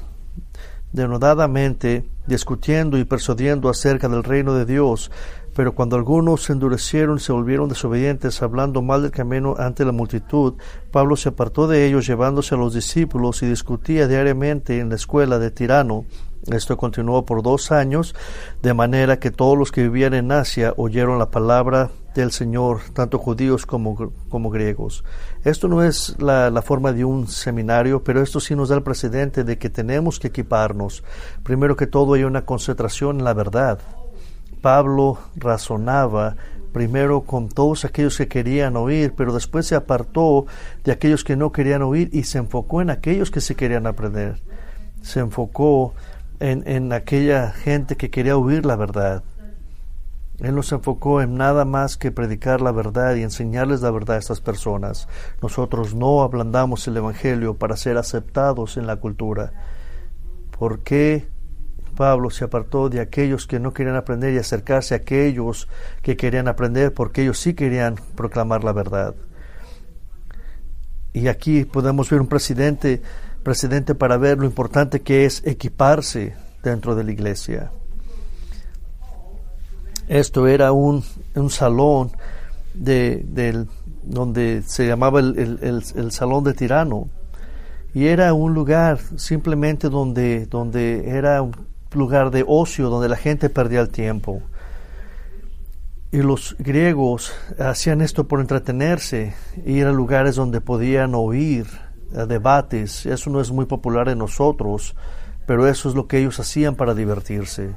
[0.92, 5.10] denodadamente, discutiendo y persuadiendo acerca del reino de Dios
[5.56, 9.92] pero cuando algunos se endurecieron y se volvieron desobedientes, hablando mal del camino ante la
[9.92, 10.56] multitud,
[10.92, 15.40] Pablo se apartó de ellos llevándose a los discípulos y discutía diariamente en la escuela
[15.40, 16.06] de Tirano.
[16.52, 18.16] Esto continuó por dos años,
[18.62, 23.18] de manera que todos los que vivían en Asia oyeron la palabra del Señor, tanto
[23.18, 25.06] judíos como, como griegos.
[25.46, 28.84] Esto no es la, la, forma de un seminario, pero esto sí nos da el
[28.84, 31.04] precedente de que tenemos que equiparnos.
[31.44, 33.80] Primero que todo hay una concentración en la verdad.
[34.64, 36.38] Pablo razonaba
[36.72, 40.46] primero con todos aquellos que querían oír, pero después se apartó
[40.86, 44.42] de aquellos que no querían oír y se enfocó en aquellos que se querían aprender.
[45.02, 45.94] Se enfocó
[46.40, 49.22] en, en aquella gente que quería oír la verdad.
[50.40, 54.16] Él no se enfocó en nada más que predicar la verdad y enseñarles la verdad
[54.16, 55.10] a estas personas.
[55.42, 59.52] Nosotros no ablandamos el Evangelio para ser aceptados en la cultura.
[60.58, 61.33] ¿Por qué
[61.94, 65.68] Pablo se apartó de aquellos que no querían aprender y acercarse a aquellos
[66.02, 69.16] que querían aprender porque ellos sí querían proclamar la verdad.
[71.14, 73.02] Y aquí podemos ver un presidente,
[73.44, 77.72] presidente para ver lo importante que es equiparse dentro de la iglesia.
[80.08, 81.04] Esto era un,
[81.36, 82.12] un salón
[82.74, 83.68] de, del,
[84.04, 87.08] donde se llamaba el, el, el, salón de tirano
[87.94, 91.42] y era un lugar simplemente donde, donde era
[91.96, 94.42] lugar de ocio donde la gente perdía el tiempo.
[96.12, 99.34] Y los griegos hacían esto por entretenerse,
[99.66, 101.66] ir a lugares donde podían oír
[102.14, 103.06] eh, debates.
[103.08, 104.96] Eso no es muy popular en nosotros,
[105.48, 107.74] pero eso es lo que ellos hacían para divertirse.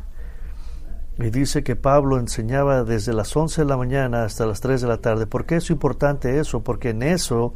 [1.19, 4.89] Y dice que Pablo enseñaba desde las 11 de la mañana hasta las 3 de
[4.89, 5.27] la tarde.
[5.27, 6.63] ¿Por qué es importante eso?
[6.63, 7.55] Porque en eso,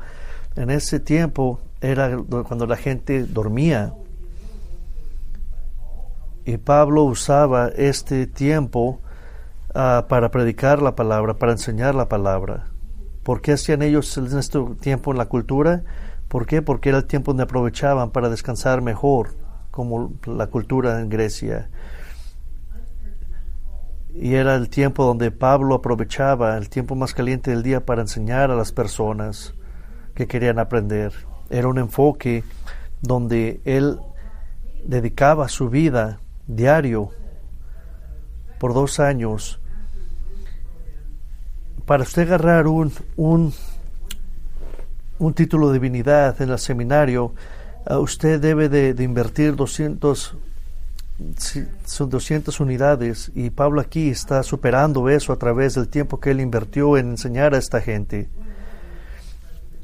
[0.56, 3.92] en ese tiempo, era cuando la gente dormía.
[6.44, 9.00] Y Pablo usaba este tiempo
[9.74, 12.66] ah, para predicar la palabra, para enseñar la palabra.
[13.22, 15.82] ¿Por qué hacían ellos en este tiempo en la cultura?
[16.28, 16.62] ¿Por qué?
[16.62, 19.34] Porque era el tiempo donde aprovechaban para descansar mejor,
[19.70, 21.68] como la cultura en Grecia.
[24.14, 28.50] Y era el tiempo donde Pablo aprovechaba, el tiempo más caliente del día, para enseñar
[28.50, 29.54] a las personas
[30.14, 31.12] que querían aprender.
[31.50, 32.42] Era un enfoque
[33.02, 33.98] donde él
[34.84, 37.10] dedicaba su vida diario
[38.58, 39.60] por dos años,
[41.86, 43.52] para usted agarrar un, un,
[45.18, 47.34] un título de divinidad en el seminario,
[47.88, 50.36] usted debe de, invertir 200,
[51.84, 56.40] son 200 unidades y Pablo aquí está superando eso a través del tiempo que él
[56.40, 58.28] invirtió en enseñar a esta gente.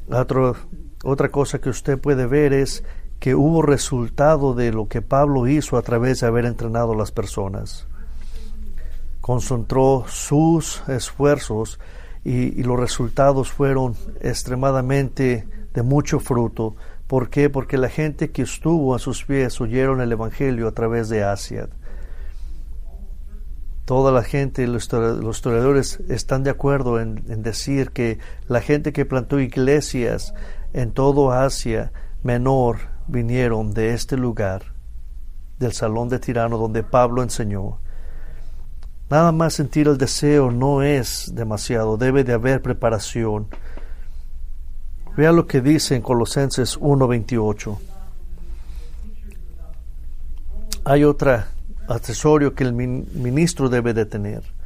[0.09, 0.55] Otro
[1.03, 2.83] Otra cosa que usted puede ver es
[3.19, 7.11] que hubo resultado de lo que Pablo hizo a través de haber entrenado a las
[7.11, 7.87] personas.
[9.21, 11.79] Concentró sus esfuerzos
[12.23, 16.75] y, los resultados fueron extremadamente de mucho fruto.
[17.07, 17.49] ¿Por qué?
[17.49, 21.69] Porque la gente que estuvo a sus pies oyeron el Evangelio a través de Asia.
[23.85, 29.05] Toda la gente, los historiadores están de acuerdo en, en decir que la gente que
[29.05, 30.33] plantó iglesias
[30.73, 31.93] en todo Asia
[32.23, 34.63] Menor vinieron de este lugar,
[35.59, 37.79] del salón de tirano donde Pablo enseñó.
[39.09, 43.47] Nada más sentir el deseo no es demasiado, debe de haber preparación.
[45.15, 47.79] Vea lo que dice en Colosenses 1:28.
[50.83, 51.43] Hay otro
[51.87, 54.56] accesorio que el ministro debe de tener.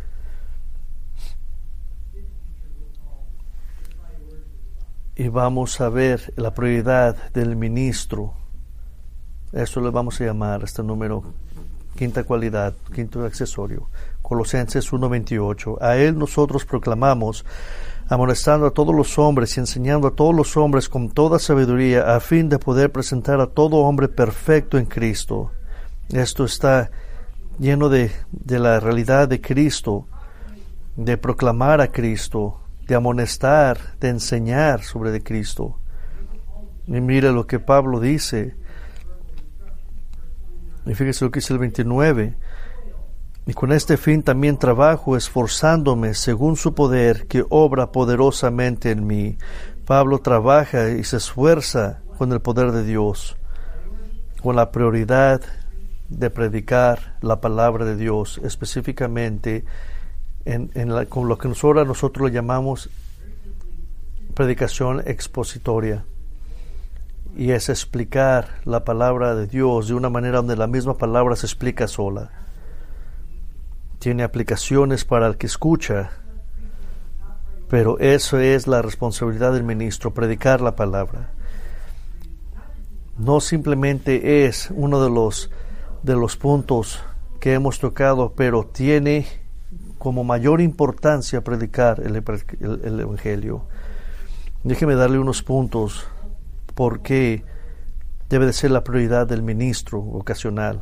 [5.22, 8.34] Y vamos a ver la prioridad del ministro.
[9.53, 11.24] Eso le vamos a llamar este número,
[11.95, 13.88] quinta cualidad, quinto accesorio.
[14.24, 15.78] Colosenses 1:28.
[15.80, 17.45] A él nosotros proclamamos
[18.09, 22.19] amonestando a todos los hombres y enseñando a todos los hombres con toda sabiduría, a
[22.19, 25.51] fin de poder presentar a todo hombre perfecto en Cristo.
[26.09, 26.89] Esto está
[27.59, 30.07] lleno de, de la realidad de Cristo,
[30.95, 32.61] de proclamar a Cristo,
[32.92, 35.80] de amonestar, de enseñar sobre de Cristo.
[36.88, 38.58] Y mire lo que Pablo dice.
[40.86, 42.36] Y fíjese lo que dice el 29.
[43.48, 49.38] Y con este fin también trabajo esforzándome según su poder que obra poderosamente en mí.
[49.86, 53.38] Pablo trabaja y se esfuerza con el poder de Dios,
[54.44, 55.39] con la prioridad
[56.10, 59.64] de predicar la palabra de Dios, específicamente
[60.46, 60.70] en,
[61.06, 62.89] con lo que nosotros, nosotros lo llamamos
[64.34, 66.06] predicación expositoria.
[67.38, 71.46] Y es explicar la palabra de Dios de una manera donde la misma palabra se
[71.46, 72.32] explica sola
[74.02, 76.10] tiene aplicaciones para el que escucha,
[77.70, 81.30] pero eso es la responsabilidad del ministro, predicar la palabra.
[83.20, 85.52] No simplemente es uno de los,
[86.02, 87.00] de los puntos
[87.39, 89.28] que hemos tocado, pero tiene
[90.02, 93.68] como mayor importancia predicar el, el, Evangelio.
[94.64, 96.08] Déjeme darle unos puntos
[96.74, 97.45] porque
[98.28, 100.82] debe de ser la prioridad del ministro ocasional.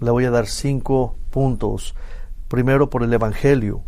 [0.00, 1.94] Le voy a dar cinco puntos
[2.48, 3.84] primero por el Evangelio.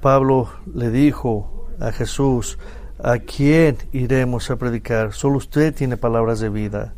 [0.00, 2.58] Pablo le dijo a Jesús,
[2.98, 5.12] ¿a quién iremos a predicar?
[5.12, 6.94] Solo usted tiene palabras de vida.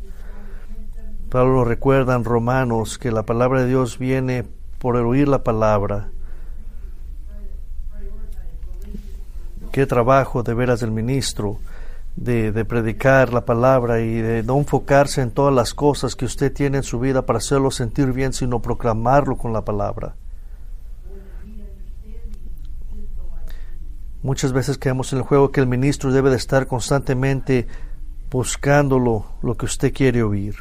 [1.29, 4.47] Pablo recuerda en Romanos que la palabra de Dios viene
[4.83, 6.09] por oír la palabra.
[9.71, 11.61] Qué trabajo de veras del ministro
[12.17, 16.79] de, predicar la palabra y de no enfocarse en todas las cosas que usted tiene
[16.79, 20.17] en su vida para hacerlo sentir bien, sino proclamarlo con la palabra.
[24.25, 27.69] Muchas veces quedamos en el juego que el ministro debe de estar constantemente
[28.33, 30.57] buscándolo lo que usted quiere oír.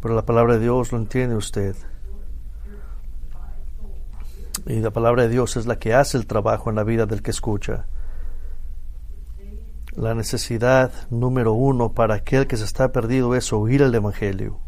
[0.00, 1.76] Pero la palabra de Dios lo entiende usted.
[4.66, 7.22] Y la palabra de Dios es la que hace el trabajo en la vida del
[7.22, 7.86] que escucha.
[9.96, 14.58] La necesidad número uno para aquel que se está perdido es oír el Evangelio.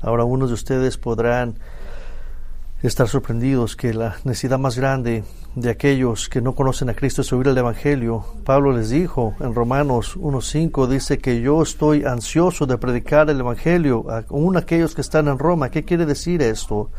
[0.00, 1.58] Ahora unos de ustedes podrán
[2.82, 5.24] estar sorprendidos que la necesidad más grande
[5.56, 8.24] de aquellos que no conocen a Cristo es oír el Evangelio.
[8.44, 14.06] Pablo les dijo en Romanos 1.5, dice que yo estoy ansioso de predicar el Evangelio
[14.28, 15.70] aún aquellos que están en Roma.
[15.70, 16.90] ¿Qué quiere decir esto?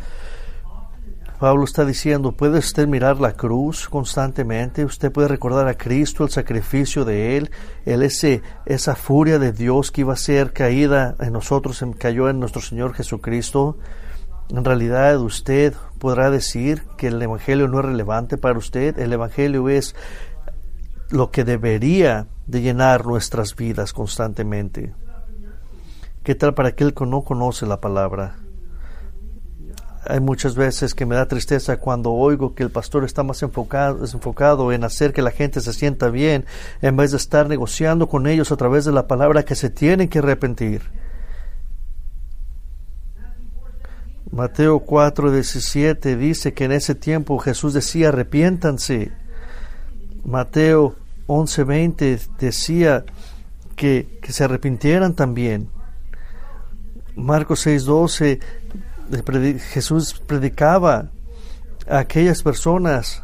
[1.40, 6.32] Pablo está diciendo, puede usted mirar la cruz constantemente, usted puede recordar a Cristo, el
[6.32, 7.50] sacrificio de Él,
[7.86, 12.42] el ese, esa furia de Dios que iba a ser caída en nosotros, cayó en
[12.42, 13.78] nuestro Señor Jesucristo.
[14.50, 19.70] En realidad usted podrá decir que el Evangelio no es relevante para usted, el Evangelio
[19.70, 19.96] es
[21.10, 24.94] lo que debería de llenar nuestras vidas constantemente.
[26.22, 28.36] ¿Qué tal para aquel que no conoce la palabra?
[30.10, 34.72] Hay muchas veces que me da tristeza cuando oigo que el pastor está más enfocado,
[34.72, 36.46] en hacer que la gente se sienta bien
[36.82, 40.10] en vez de estar negociando con ellos a través de la palabra que se tienen
[40.10, 40.82] que arrepentir.
[44.32, 49.12] Mateo 4:17 dice que en ese tiempo Jesús decía arrepiéntanse.
[50.26, 50.96] Mateo
[51.28, 53.06] 11:20 decía
[53.76, 55.70] que, que se arrepintieran también.
[57.16, 58.40] Marcos 6:12
[59.72, 61.10] Jesús predicaba
[61.88, 63.24] a aquellas personas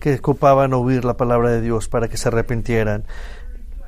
[0.00, 3.04] que ocupaban oír la palabra de Dios para que se arrepintieran.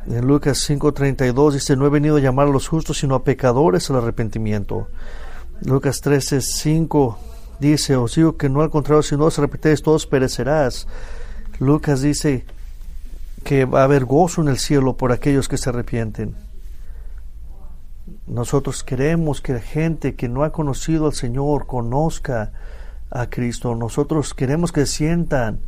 [0.08, 3.90] En Lucas 5:32 dice, no he venido a llamar a los justos, sino a pecadores
[3.90, 4.88] al arrepentimiento.
[5.62, 7.16] Lucas 13:5
[7.60, 10.86] dice, os digo que no al contrario, si no os arrepentéis, todos perecerás.
[11.58, 12.44] Lucas dice
[13.44, 16.45] que va a haber gozo en el cielo por aquellos que se arrepienten.
[18.26, 22.52] Nosotros queremos que la gente que no ha conocido al Señor conozca
[23.10, 23.74] a Cristo.
[23.76, 25.60] Nosotros queremos que sientan,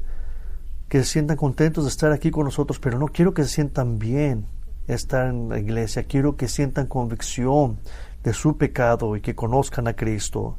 [0.89, 3.99] que se sientan contentos de estar aquí con nosotros, pero no quiero que se sientan
[3.99, 4.47] bien
[4.89, 6.03] estar en la iglesia.
[6.03, 7.79] Quiero que sientan convicción
[8.25, 10.57] de su pecado y que conozcan a Cristo.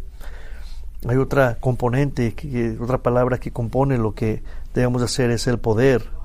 [1.08, 2.34] Hay otra componente,
[2.80, 4.42] otra palabra que compone lo que
[4.74, 6.19] debemos hacer es el poder.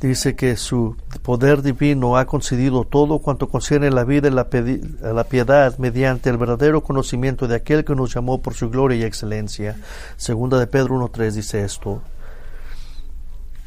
[0.00, 5.78] Dice que su poder divino ha concedido todo cuanto concierne la vida y la, piedad
[5.78, 9.76] mediante el verdadero conocimiento de aquel que nos llamó por su gloria y excelencia.
[10.16, 12.02] Segunda de Pedro 1.3 dice esto.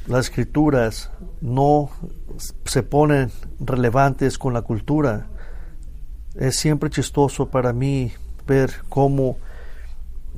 [0.06, 1.10] Las escrituras
[1.42, 1.90] no
[2.66, 5.28] se ponen relevantes con la cultura.
[6.36, 8.14] Es siempre chistoso para mí
[8.46, 9.38] ver cómo,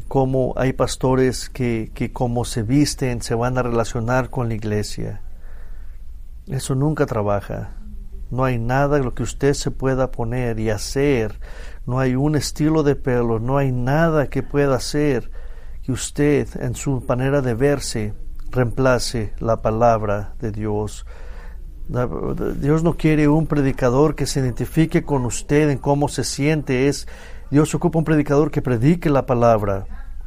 [0.07, 5.21] cómo hay pastores que, que como se visten se van a relacionar con la iglesia.
[6.49, 7.75] Eso nunca trabaja.
[8.31, 11.39] No hay nada lo que usted se pueda poner y hacer.
[11.85, 15.29] No hay un estilo de pelo, no hay nada que pueda hacer
[15.83, 18.13] que usted en su manera de verse
[18.49, 21.05] reemplace la palabra de Dios.
[21.87, 26.87] Dios no quiere un predicador que se identifique con usted en cómo se siente.
[26.87, 27.07] Es
[27.51, 29.85] Dios ocupa un predicador que predique la palabra.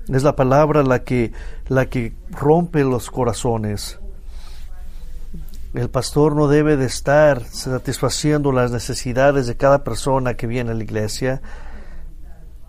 [0.09, 1.33] Es la palabra la que,
[1.69, 4.02] la que rompe los corazones.
[5.75, 10.75] El pastor no debe de estar satisfaciendo las necesidades de cada persona que viene a
[10.75, 11.41] la iglesia.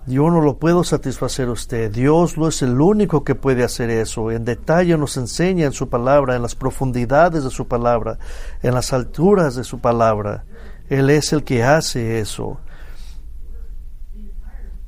[0.06, 1.92] Yo no lo puedo satisfacer usted.
[1.92, 4.32] Dios no es el único que puede hacer eso.
[4.32, 8.20] En detalle nos enseña en su palabra, en las profundidades de su palabra,
[8.62, 10.46] en las alturas de su palabra.
[10.88, 12.60] Él es el que hace eso.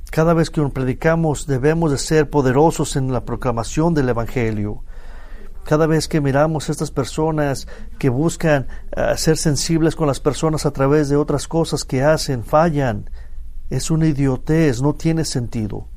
[0.09, 4.83] Cada vez que predicamos debemos de ser poderosos en la proclamación del Evangelio.
[5.65, 10.71] Cada vez que miramos estas personas que buscan eh, ser sensibles con las personas a
[10.71, 13.09] través de otras cosas que hacen, fallan.
[13.71, 15.87] Es una idiotez, no tiene sentido.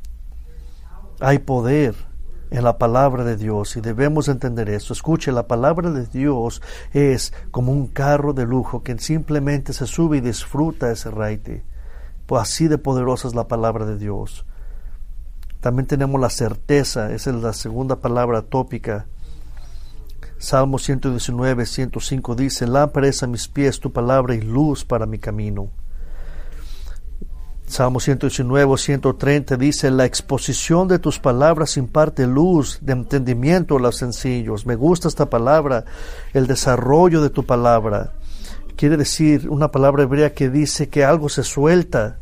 [1.21, 1.95] Hay poder
[2.51, 4.95] en la palabra de Dios y debemos entender eso.
[4.95, 6.63] Escuche, la palabra de Dios
[6.95, 11.63] es como un carro de lujo que simplemente se sube y disfruta ese raite.
[12.25, 14.47] Pues así de poderosa es la palabra de Dios.
[15.61, 19.07] También tenemos la certeza, esa es la segunda palabra tópica.
[20.39, 25.19] Salmo 119, 105 dice, Lámpara es a mis pies tu palabra y luz para mi
[25.19, 25.71] camino.
[27.67, 33.97] Salmo 119, 130 dice, La exposición de tus palabras imparte luz de entendimiento a los
[33.97, 34.65] sencillos.
[34.65, 35.85] Me gusta esta palabra,
[36.33, 38.13] el desarrollo de tu palabra
[38.79, 42.19] quiere decir una palabra hebrea que dice que algo se suelta.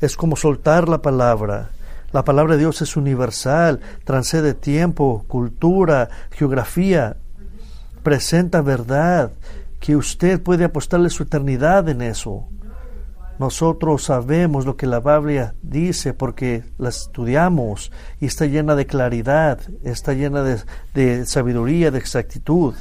[0.00, 1.70] Es como soltar la palabra.
[2.10, 7.18] La palabra de Dios es universal, transcede tiempo, cultura, geografía,
[8.02, 9.32] presenta verdad,
[9.80, 12.46] que usted puede apostarle su eternidad en eso.
[13.38, 17.90] Nosotros sabemos lo que la Biblia dice porque la estudiamos
[18.20, 20.60] y está llena de claridad, está llena de,
[20.94, 22.74] de sabiduría, de exactitud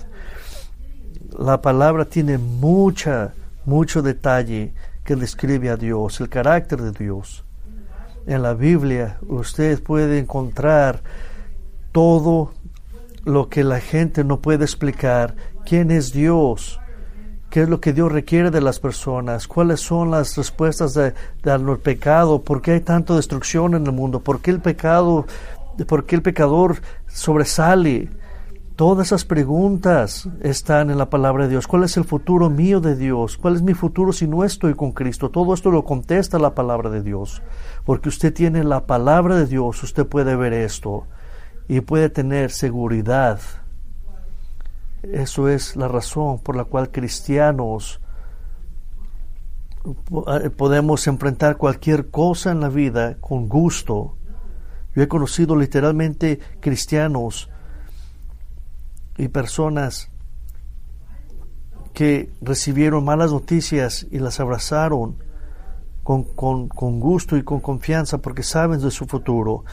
[1.38, 3.34] la palabra tiene mucha,
[3.66, 7.44] mucho detalle que describe a Dios, el carácter de Dios.
[8.28, 11.02] En la Biblia usted puede encontrar
[11.92, 12.54] todo
[13.26, 15.36] lo que la gente no puede explicar.
[15.66, 16.80] ¿Quién es Dios?
[17.50, 19.48] ¿Qué es lo que Dios requiere de las personas?
[19.48, 21.14] ¿Cuáles son las respuestas de,
[21.44, 22.42] al pecado?
[22.42, 24.22] ¿Por qué hay tanta destrucción en el mundo?
[24.22, 25.26] ¿Por qué el pecado,
[25.88, 28.10] por qué el pecador sobresale?
[28.78, 31.68] Todas esas preguntas están en la palabra de Dios.
[31.68, 33.38] ¿Cuál es el futuro mío de Dios?
[33.38, 35.30] ¿Cuál es mi futuro si no estoy con Cristo?
[35.30, 37.44] Todo esto lo contesta la palabra de Dios.
[37.84, 41.06] Porque usted tiene la palabra de Dios, usted puede ver esto
[41.72, 43.40] y puede tener seguridad.
[45.04, 48.02] Eso es la razón por la cual cristianos
[50.58, 54.18] podemos enfrentar cualquier cosa en la vida con gusto.
[54.94, 57.50] Yo he conocido literalmente cristianos
[59.18, 60.10] y personas
[61.94, 65.16] que recibieron malas noticias y las abrazaron
[66.04, 66.26] con,
[66.68, 69.64] con, gusto y con confianza porque saben de su futuro.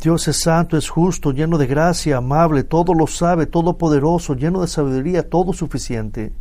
[0.00, 4.68] Dios es santo, es justo, lleno de gracia, amable, todo lo sabe, todopoderoso, lleno de
[4.68, 6.32] sabiduría, todo suficiente.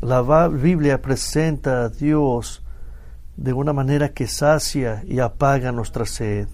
[0.00, 2.64] La Biblia presenta a Dios
[3.36, 6.48] de una manera que sacia y apaga nuestra sed.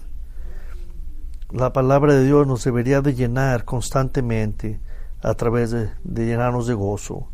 [1.49, 4.79] La palabra de Dios nos debería de llenar constantemente
[5.23, 7.29] a través de, de llenarnos de gozo.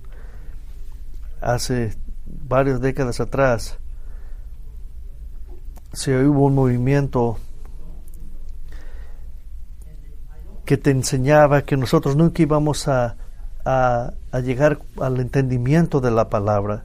[1.41, 3.79] Hace varias décadas atrás
[5.91, 7.37] se hubo un movimiento
[10.73, 13.15] que te enseñaba que nosotros nunca íbamos a,
[13.63, 14.11] a,
[14.43, 16.83] llegar al entendimiento de la palabra.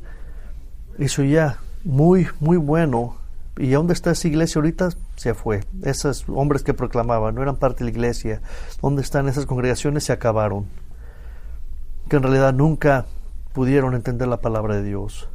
[0.99, 3.17] Eso ya, muy, muy bueno.
[3.57, 4.91] ¿Y dónde está esa iglesia ahorita?
[5.17, 5.65] Se fue.
[5.85, 8.43] Esos hombres que proclamaban no eran parte de la iglesia.
[8.83, 10.05] ¿Dónde están esas congregaciones?
[10.05, 10.67] Se acabaron.
[12.11, 13.07] Que en realidad nunca
[13.55, 15.31] pudieron entender la palabra de Dios.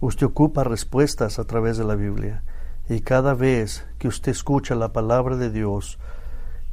[0.00, 2.42] Usted ocupa respuestas a través de la Biblia.
[2.88, 5.98] Y cada vez que usted escucha la palabra de Dios,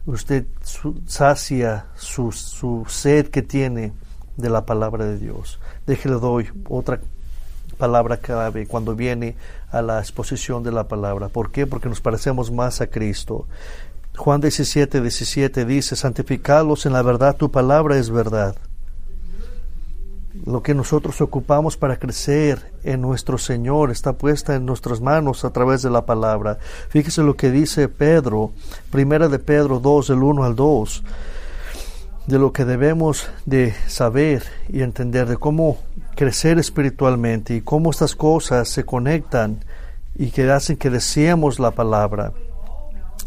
[0.06, 0.46] usted
[1.06, 3.94] sacia su, su, sed que tiene
[4.38, 5.60] de la palabra de Dios.
[5.86, 7.00] Déjele doy otra
[7.78, 9.36] palabra clave cuando viene
[9.72, 11.30] a la exposición de la palabra.
[11.30, 11.68] ¿Por qué?
[11.68, 13.48] Porque nos parecemos más a Cristo.
[14.16, 18.56] Juan 17, 17 dice, santificados en la verdad, tu palabra es verdad
[20.46, 25.52] lo que nosotros ocupamos para crecer en nuestro Señor está puesta en nuestras manos a
[25.52, 26.58] través de la palabra.
[26.90, 28.52] Fíjese lo que dice Pedro,
[28.90, 31.04] primera de Pedro 2, del 1 al 2,
[32.28, 35.78] de lo que debemos de saber y entender, de cómo
[36.16, 39.64] crecer espiritualmente y cómo estas cosas se conectan
[40.16, 42.34] y que hacen que deseemos la palabra.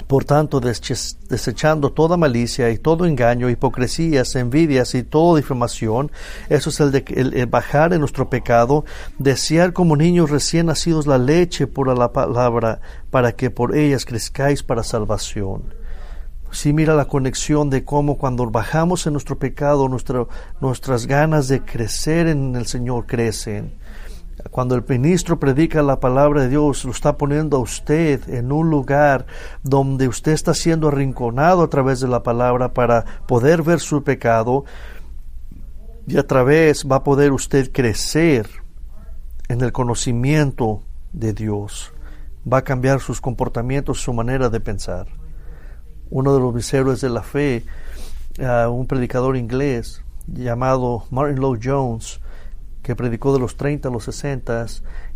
[0.07, 6.13] Por tanto, desechando toda malicia y todo engaño, hipocresías, envidias y toda difamación,
[6.49, 8.85] eso es el, de, el, bajar en nuestro pecado,
[9.19, 12.81] desear como niños recién nacidos la leche por la palabra,
[13.11, 15.75] para que por ellas crezcáis para salvación.
[16.53, 19.89] Si mira la conexión de cómo cuando bajamos en nuestro pecado,
[20.61, 23.75] nuestras ganas de crecer en el Señor crecen
[24.51, 28.71] cuando el ministro predica la palabra de Dios, lo está poniendo a usted en un
[28.71, 29.27] lugar
[29.63, 34.65] donde usted está siendo arrinconado a través de la palabra para poder ver su pecado
[36.07, 38.49] y a través va a poder usted crecer
[39.49, 40.83] en el conocimiento
[41.13, 41.93] de Dios.
[42.51, 45.07] Va a cambiar sus comportamientos, su manera de pensar.
[46.11, 46.71] Uno de los mis
[47.01, 47.65] de la fe,
[48.39, 52.21] uh, un predicador inglés llamado Martin Lloyd Jones,
[52.87, 54.67] que predicó de los 30 a los 60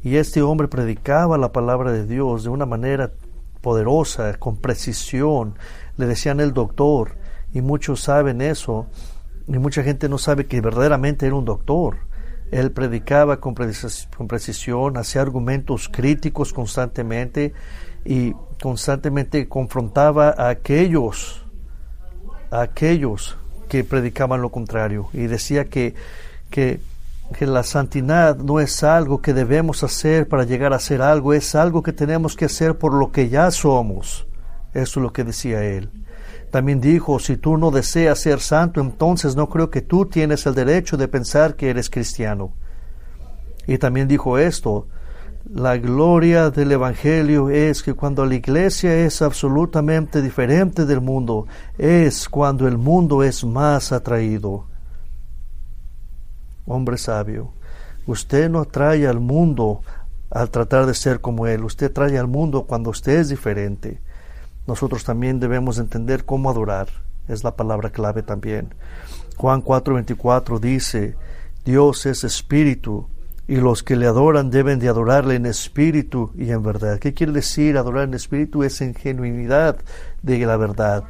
[0.02, 3.12] y este hombre predicaba la palabra de Dios de una manera
[3.60, 5.54] poderosa, con precisión.
[5.96, 7.12] Le decían el doctor
[7.54, 8.88] y muchos saben eso
[9.46, 11.98] y mucha gente no sabe que verdaderamente era un doctor.
[12.50, 17.52] Él predicaba con, precisión, hacía argumentos críticos constantemente
[18.04, 21.46] y constantemente confrontaba a aquellos,
[22.50, 25.94] aquellos que predicaban lo contrario y decía que,
[26.50, 26.80] que
[27.32, 31.54] que la santidad no es algo que debemos hacer para llegar a ser algo, es
[31.54, 34.26] algo que tenemos que hacer por lo que ya somos.
[34.74, 35.90] Eso es lo que decía él.
[36.50, 40.54] También dijo, si tú no deseas ser santo, entonces no creo que tú tienes el
[40.54, 42.52] derecho de pensar que eres cristiano.
[43.66, 44.88] Y también dijo esto,
[45.48, 51.46] la gloria del Evangelio es que cuando la iglesia es absolutamente diferente del mundo,
[51.78, 54.69] es cuando el mundo es más atraído
[56.66, 57.52] hombre sabio,
[58.06, 59.82] usted no trae al mundo
[60.30, 64.00] al tratar de ser como Él, usted trae al mundo cuando usted es diferente.
[64.66, 66.88] Nosotros también debemos entender cómo adorar,
[67.28, 68.74] es la palabra clave también.
[69.36, 71.16] Juan 4:24 dice,
[71.64, 73.08] Dios es espíritu
[73.48, 77.00] y los que le adoran deben de adorarle en espíritu y en verdad.
[77.00, 78.62] ¿Qué quiere decir adorar en espíritu?
[78.62, 79.76] Es en genuinidad
[80.22, 81.04] de la verdad.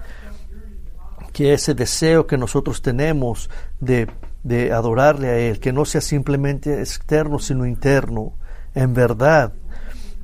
[1.35, 4.09] Que ese deseo que nosotros tenemos de
[4.43, 8.32] de adorarle a Él, que no sea simplemente externo, sino interno,
[8.74, 9.53] en verdad.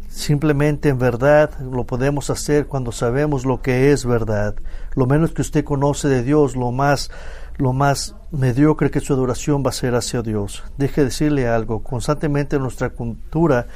[0.09, 4.55] Simplemente en verdad lo podemos hacer cuando sabemos lo que es verdad.
[4.95, 7.11] Lo menos que usted conoce de Dios, lo más,
[7.59, 10.65] lo más mediocre que su adoración va a ser hacia Dios.
[10.79, 11.83] Deje decirle algo.
[11.83, 13.67] Constantemente en nuestra cultura,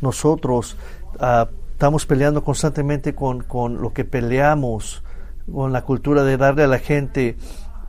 [0.00, 0.78] nosotros
[1.18, 5.02] ah, estamos peleando constantemente con, con, lo que peleamos,
[5.52, 7.36] con la cultura de darle a la gente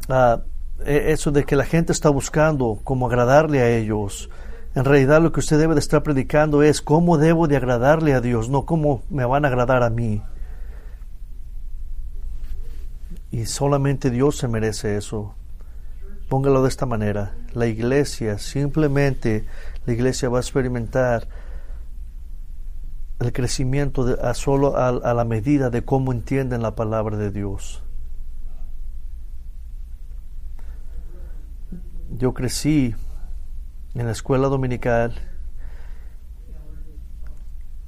[0.10, 0.38] e,
[0.86, 4.30] eso de que la gente está buscando cómo agradarle a ellos.
[4.74, 8.22] En realidad lo que usted debe de estar predicando es cómo debo de agradarle a
[8.22, 10.22] Dios, no cómo me van a agradar a mí.
[13.32, 15.36] Y solamente Dios se merece eso.
[16.30, 17.36] Póngalo de esta manera.
[17.54, 19.46] La iglesia, simplemente
[19.86, 21.28] la iglesia va a experimentar
[23.20, 27.84] el crecimiento de, a solo a la medida de cómo entienden la palabra de Dios.
[32.22, 32.94] Yo crecí
[33.96, 35.12] en la escuela dominical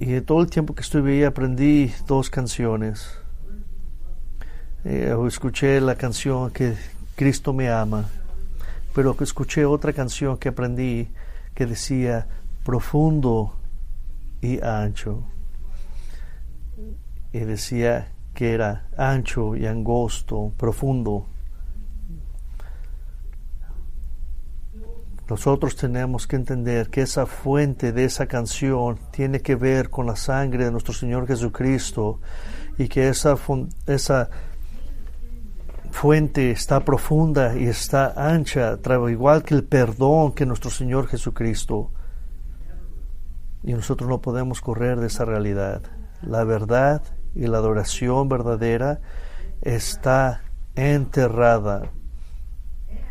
[0.00, 3.16] y de todo el tiempo que estuve ahí aprendí dos canciones.
[4.84, 6.74] eh, escuché la canción que
[7.14, 8.08] Cristo me ama,
[8.92, 11.10] pero escuché otra canción que aprendí
[11.54, 12.26] que decía
[12.64, 13.54] profundo
[14.42, 15.22] y ancho.
[17.32, 21.28] Y decía que era ancho y angosto, profundo.
[25.28, 30.16] Nosotros tenemos que entender que esa fuente de esa canción tiene que ver con la
[30.16, 32.20] sangre de nuestro Señor Jesucristo
[32.76, 33.36] y que esa,
[33.86, 34.28] esa
[35.90, 41.90] fuente está profunda y está ancha, igual que el perdón que nuestro Señor Jesucristo.
[43.62, 45.80] Y nosotros no podemos correr de esa realidad.
[46.20, 47.02] La verdad
[47.34, 49.00] y la adoración verdadera
[49.62, 50.42] está
[50.74, 51.90] enterrada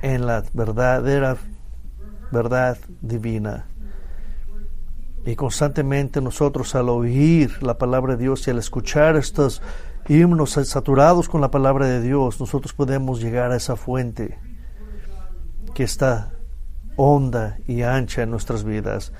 [0.03, 1.37] en la verdadera
[2.33, 3.67] verdad divina.
[5.25, 9.61] Y constantemente nosotros al oír la palabra de Dios y al escuchar estos
[10.09, 14.37] himnos saturados con la palabra de Dios, nosotros podemos llegar a esa fuente
[15.73, 16.33] que está
[16.97, 19.13] honda y ancha en nuestras vidas.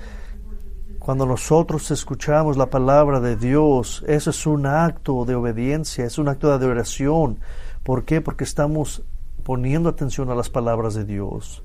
[0.98, 6.28] Cuando nosotros escuchamos la palabra de Dios, eso es un acto de obediencia, es un
[6.28, 7.40] acto de adoración.
[7.82, 8.20] ¿Por qué?
[8.20, 9.02] Porque estamos
[9.42, 11.62] poniendo atención a las palabras de Dios.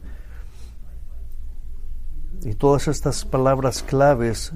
[2.44, 4.54] Y todas estas palabras claves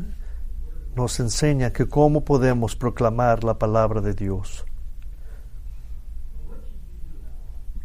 [0.96, 4.66] nos enseñan que cómo podemos proclamar la palabra de Dios.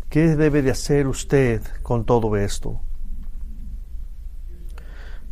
[0.08, 2.80] ¿Qué debe de hacer usted con todo esto?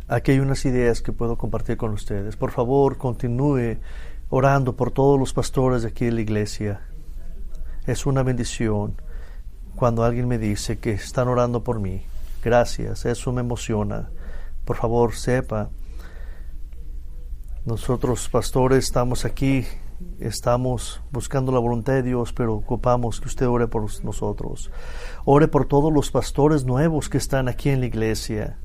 [0.09, 2.35] Aquí hay unas ideas que puedo compartir con ustedes.
[2.35, 3.77] Por favor, continúe
[4.29, 6.81] orando por todos los pastores de aquí en la iglesia.
[7.85, 9.01] Es una bendición
[9.75, 12.03] cuando alguien me dice que están orando por mí.
[12.43, 14.09] Gracias, eso me emociona
[14.67, 15.69] por favor sepa,
[17.65, 19.65] nosotros pastores estamos aquí,
[20.19, 24.69] estamos buscando la voluntad de Dios, pero ocupamos que usted ore por nosotros.
[25.23, 28.59] Ore por todos los pastores nuevos que están aquí en la iglesia,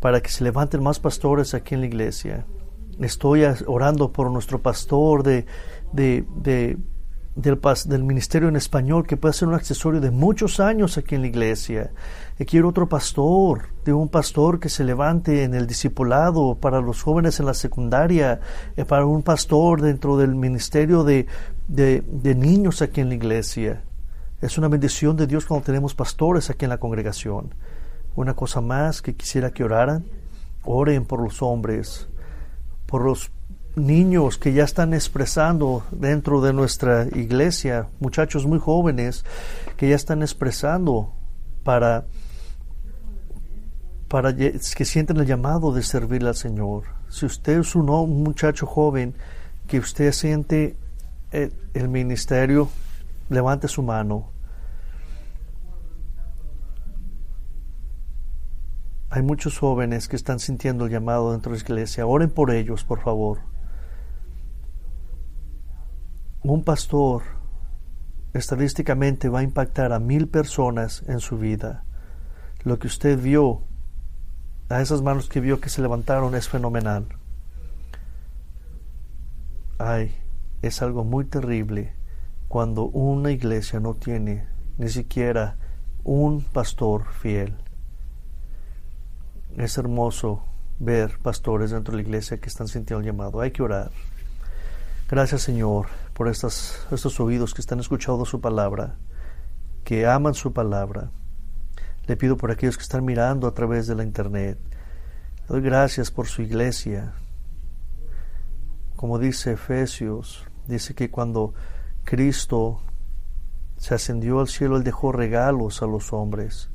[0.00, 2.44] para que se levanten más pastores aquí en la iglesia.
[2.98, 5.46] Estoy orando por nuestro pastor de,
[5.92, 6.76] de, de
[7.34, 11.26] del, ministerio en español que puede ser un accesorio de muchos años aquí en la
[11.26, 11.90] iglesia.
[12.38, 17.02] Y quiero otro pastor, de un pastor que se levante en el discipulado para los
[17.02, 18.40] jóvenes en la secundaria,
[18.76, 21.26] eh, para un pastor dentro del ministerio de,
[21.66, 23.82] de, de niños aquí en la iglesia.
[24.40, 27.54] Es una bendición de Dios cuando tenemos pastores aquí en la congregación.
[28.14, 30.04] Una cosa más que quisiera que oraran,
[30.64, 32.08] oren por los hombres,
[32.86, 33.30] por los
[33.76, 39.24] niños que ya están expresando dentro de nuestra iglesia, muchachos muy jóvenes
[39.76, 41.12] que ya están expresando
[41.64, 42.04] para,
[44.08, 46.84] para que sienten el llamado de servir al Señor.
[47.08, 47.86] Si usted es un,
[48.22, 49.14] muchacho joven
[49.66, 50.76] que usted siente
[51.32, 52.68] el, el ministerio,
[53.28, 54.30] levante su mano.
[59.10, 62.04] Hay muchos jóvenes que están sintiendo el llamado dentro de la iglesia.
[62.04, 63.53] Oren por ellos, por favor
[66.44, 67.22] un pastor
[68.34, 71.84] estadísticamente va a impactar a mil personas en su vida.
[72.64, 73.62] Lo que usted vio,
[74.68, 77.06] a esas manos que vio que se levantaron, es fenomenal.
[79.78, 80.14] Ay,
[80.60, 81.94] es algo muy terrible
[82.48, 85.56] cuando una iglesia no tiene ni siquiera
[86.04, 87.56] un pastor fiel.
[89.56, 90.44] Es hermoso
[90.78, 93.40] ver pastores dentro de la iglesia que están sintiendo el llamado.
[93.40, 93.90] Hay que orar.
[95.08, 98.96] Gracias Señor por estas, estos oídos que están escuchando su palabra,
[99.82, 101.10] que aman su palabra.
[102.06, 104.58] Le pido por aquellos que están mirando a través de la internet.
[105.40, 107.14] Le doy gracias por su iglesia.
[108.94, 111.52] Como dice Efesios, dice que cuando
[112.04, 112.80] Cristo
[113.76, 116.70] se ascendió al cielo, Él dejó regalos a los hombres.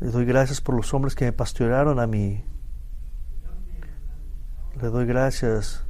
[0.00, 2.44] Le doy gracias por los hombres que me pastorearon a mí.
[4.82, 5.83] Le doy gracias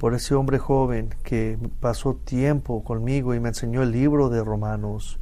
[0.00, 5.20] por ese hombre joven que pasó tiempo conmigo y me enseñó el libro de Romanos.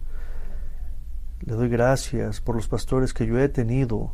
[1.40, 4.12] Le doy gracias por los pastores que yo he tenido.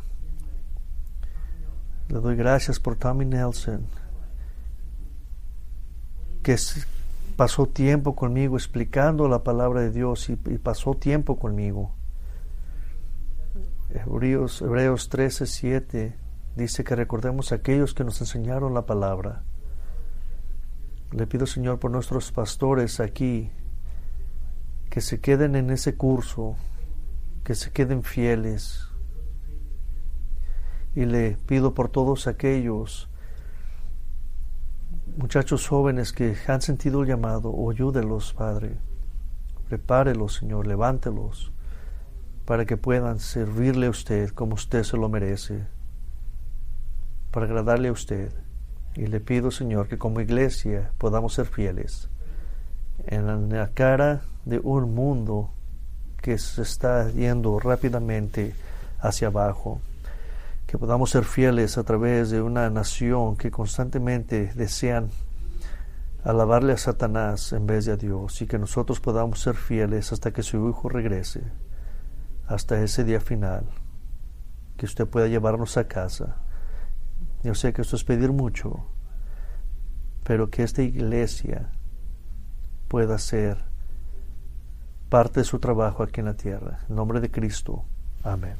[2.07, 3.85] Le doy gracias por Tommy Nelson,
[6.41, 6.55] que
[7.35, 11.91] pasó tiempo conmigo explicando la palabra de Dios y, pasó tiempo conmigo.
[13.93, 16.15] Hebreos, Hebreos 13, 7
[16.55, 19.43] dice que recordemos a aquellos que nos enseñaron la palabra.
[21.11, 23.51] Le pido, Señor, por nuestros pastores aquí,
[24.89, 26.55] que se queden en ese curso,
[27.43, 28.87] que se queden fieles.
[30.95, 33.09] Y le pido por todos aquellos
[35.17, 38.77] muchachos jóvenes que han sentido el llamado, o ayúdelos, Padre.
[39.67, 41.51] Prepárelos, Señor, levántelos
[42.45, 45.65] para que puedan servirle a usted como usted se lo merece,
[47.31, 48.31] para agradarle a usted.
[48.95, 52.09] Y le pido, Señor, que como iglesia podamos ser fieles
[53.05, 55.51] en la cara de un mundo
[56.21, 58.55] que se está yendo rápidamente
[58.99, 59.81] hacia abajo.
[60.65, 65.09] Que podamos ser fieles a través de una nación que constantemente desean
[66.23, 70.31] alabarle a Satanás en vez de a Dios y que nosotros podamos ser fieles hasta
[70.31, 71.43] que su Hijo regrese,
[72.47, 73.65] hasta ese día final,
[74.77, 76.37] que usted pueda llevarnos a casa.
[77.45, 78.87] Yo sé que esto es pedir mucho,
[80.23, 81.69] pero que esta iglesia
[82.87, 83.59] pueda ser
[85.09, 86.79] parte de su trabajo aquí en la tierra.
[86.89, 87.85] En nombre de Cristo.
[88.23, 88.55] Amén.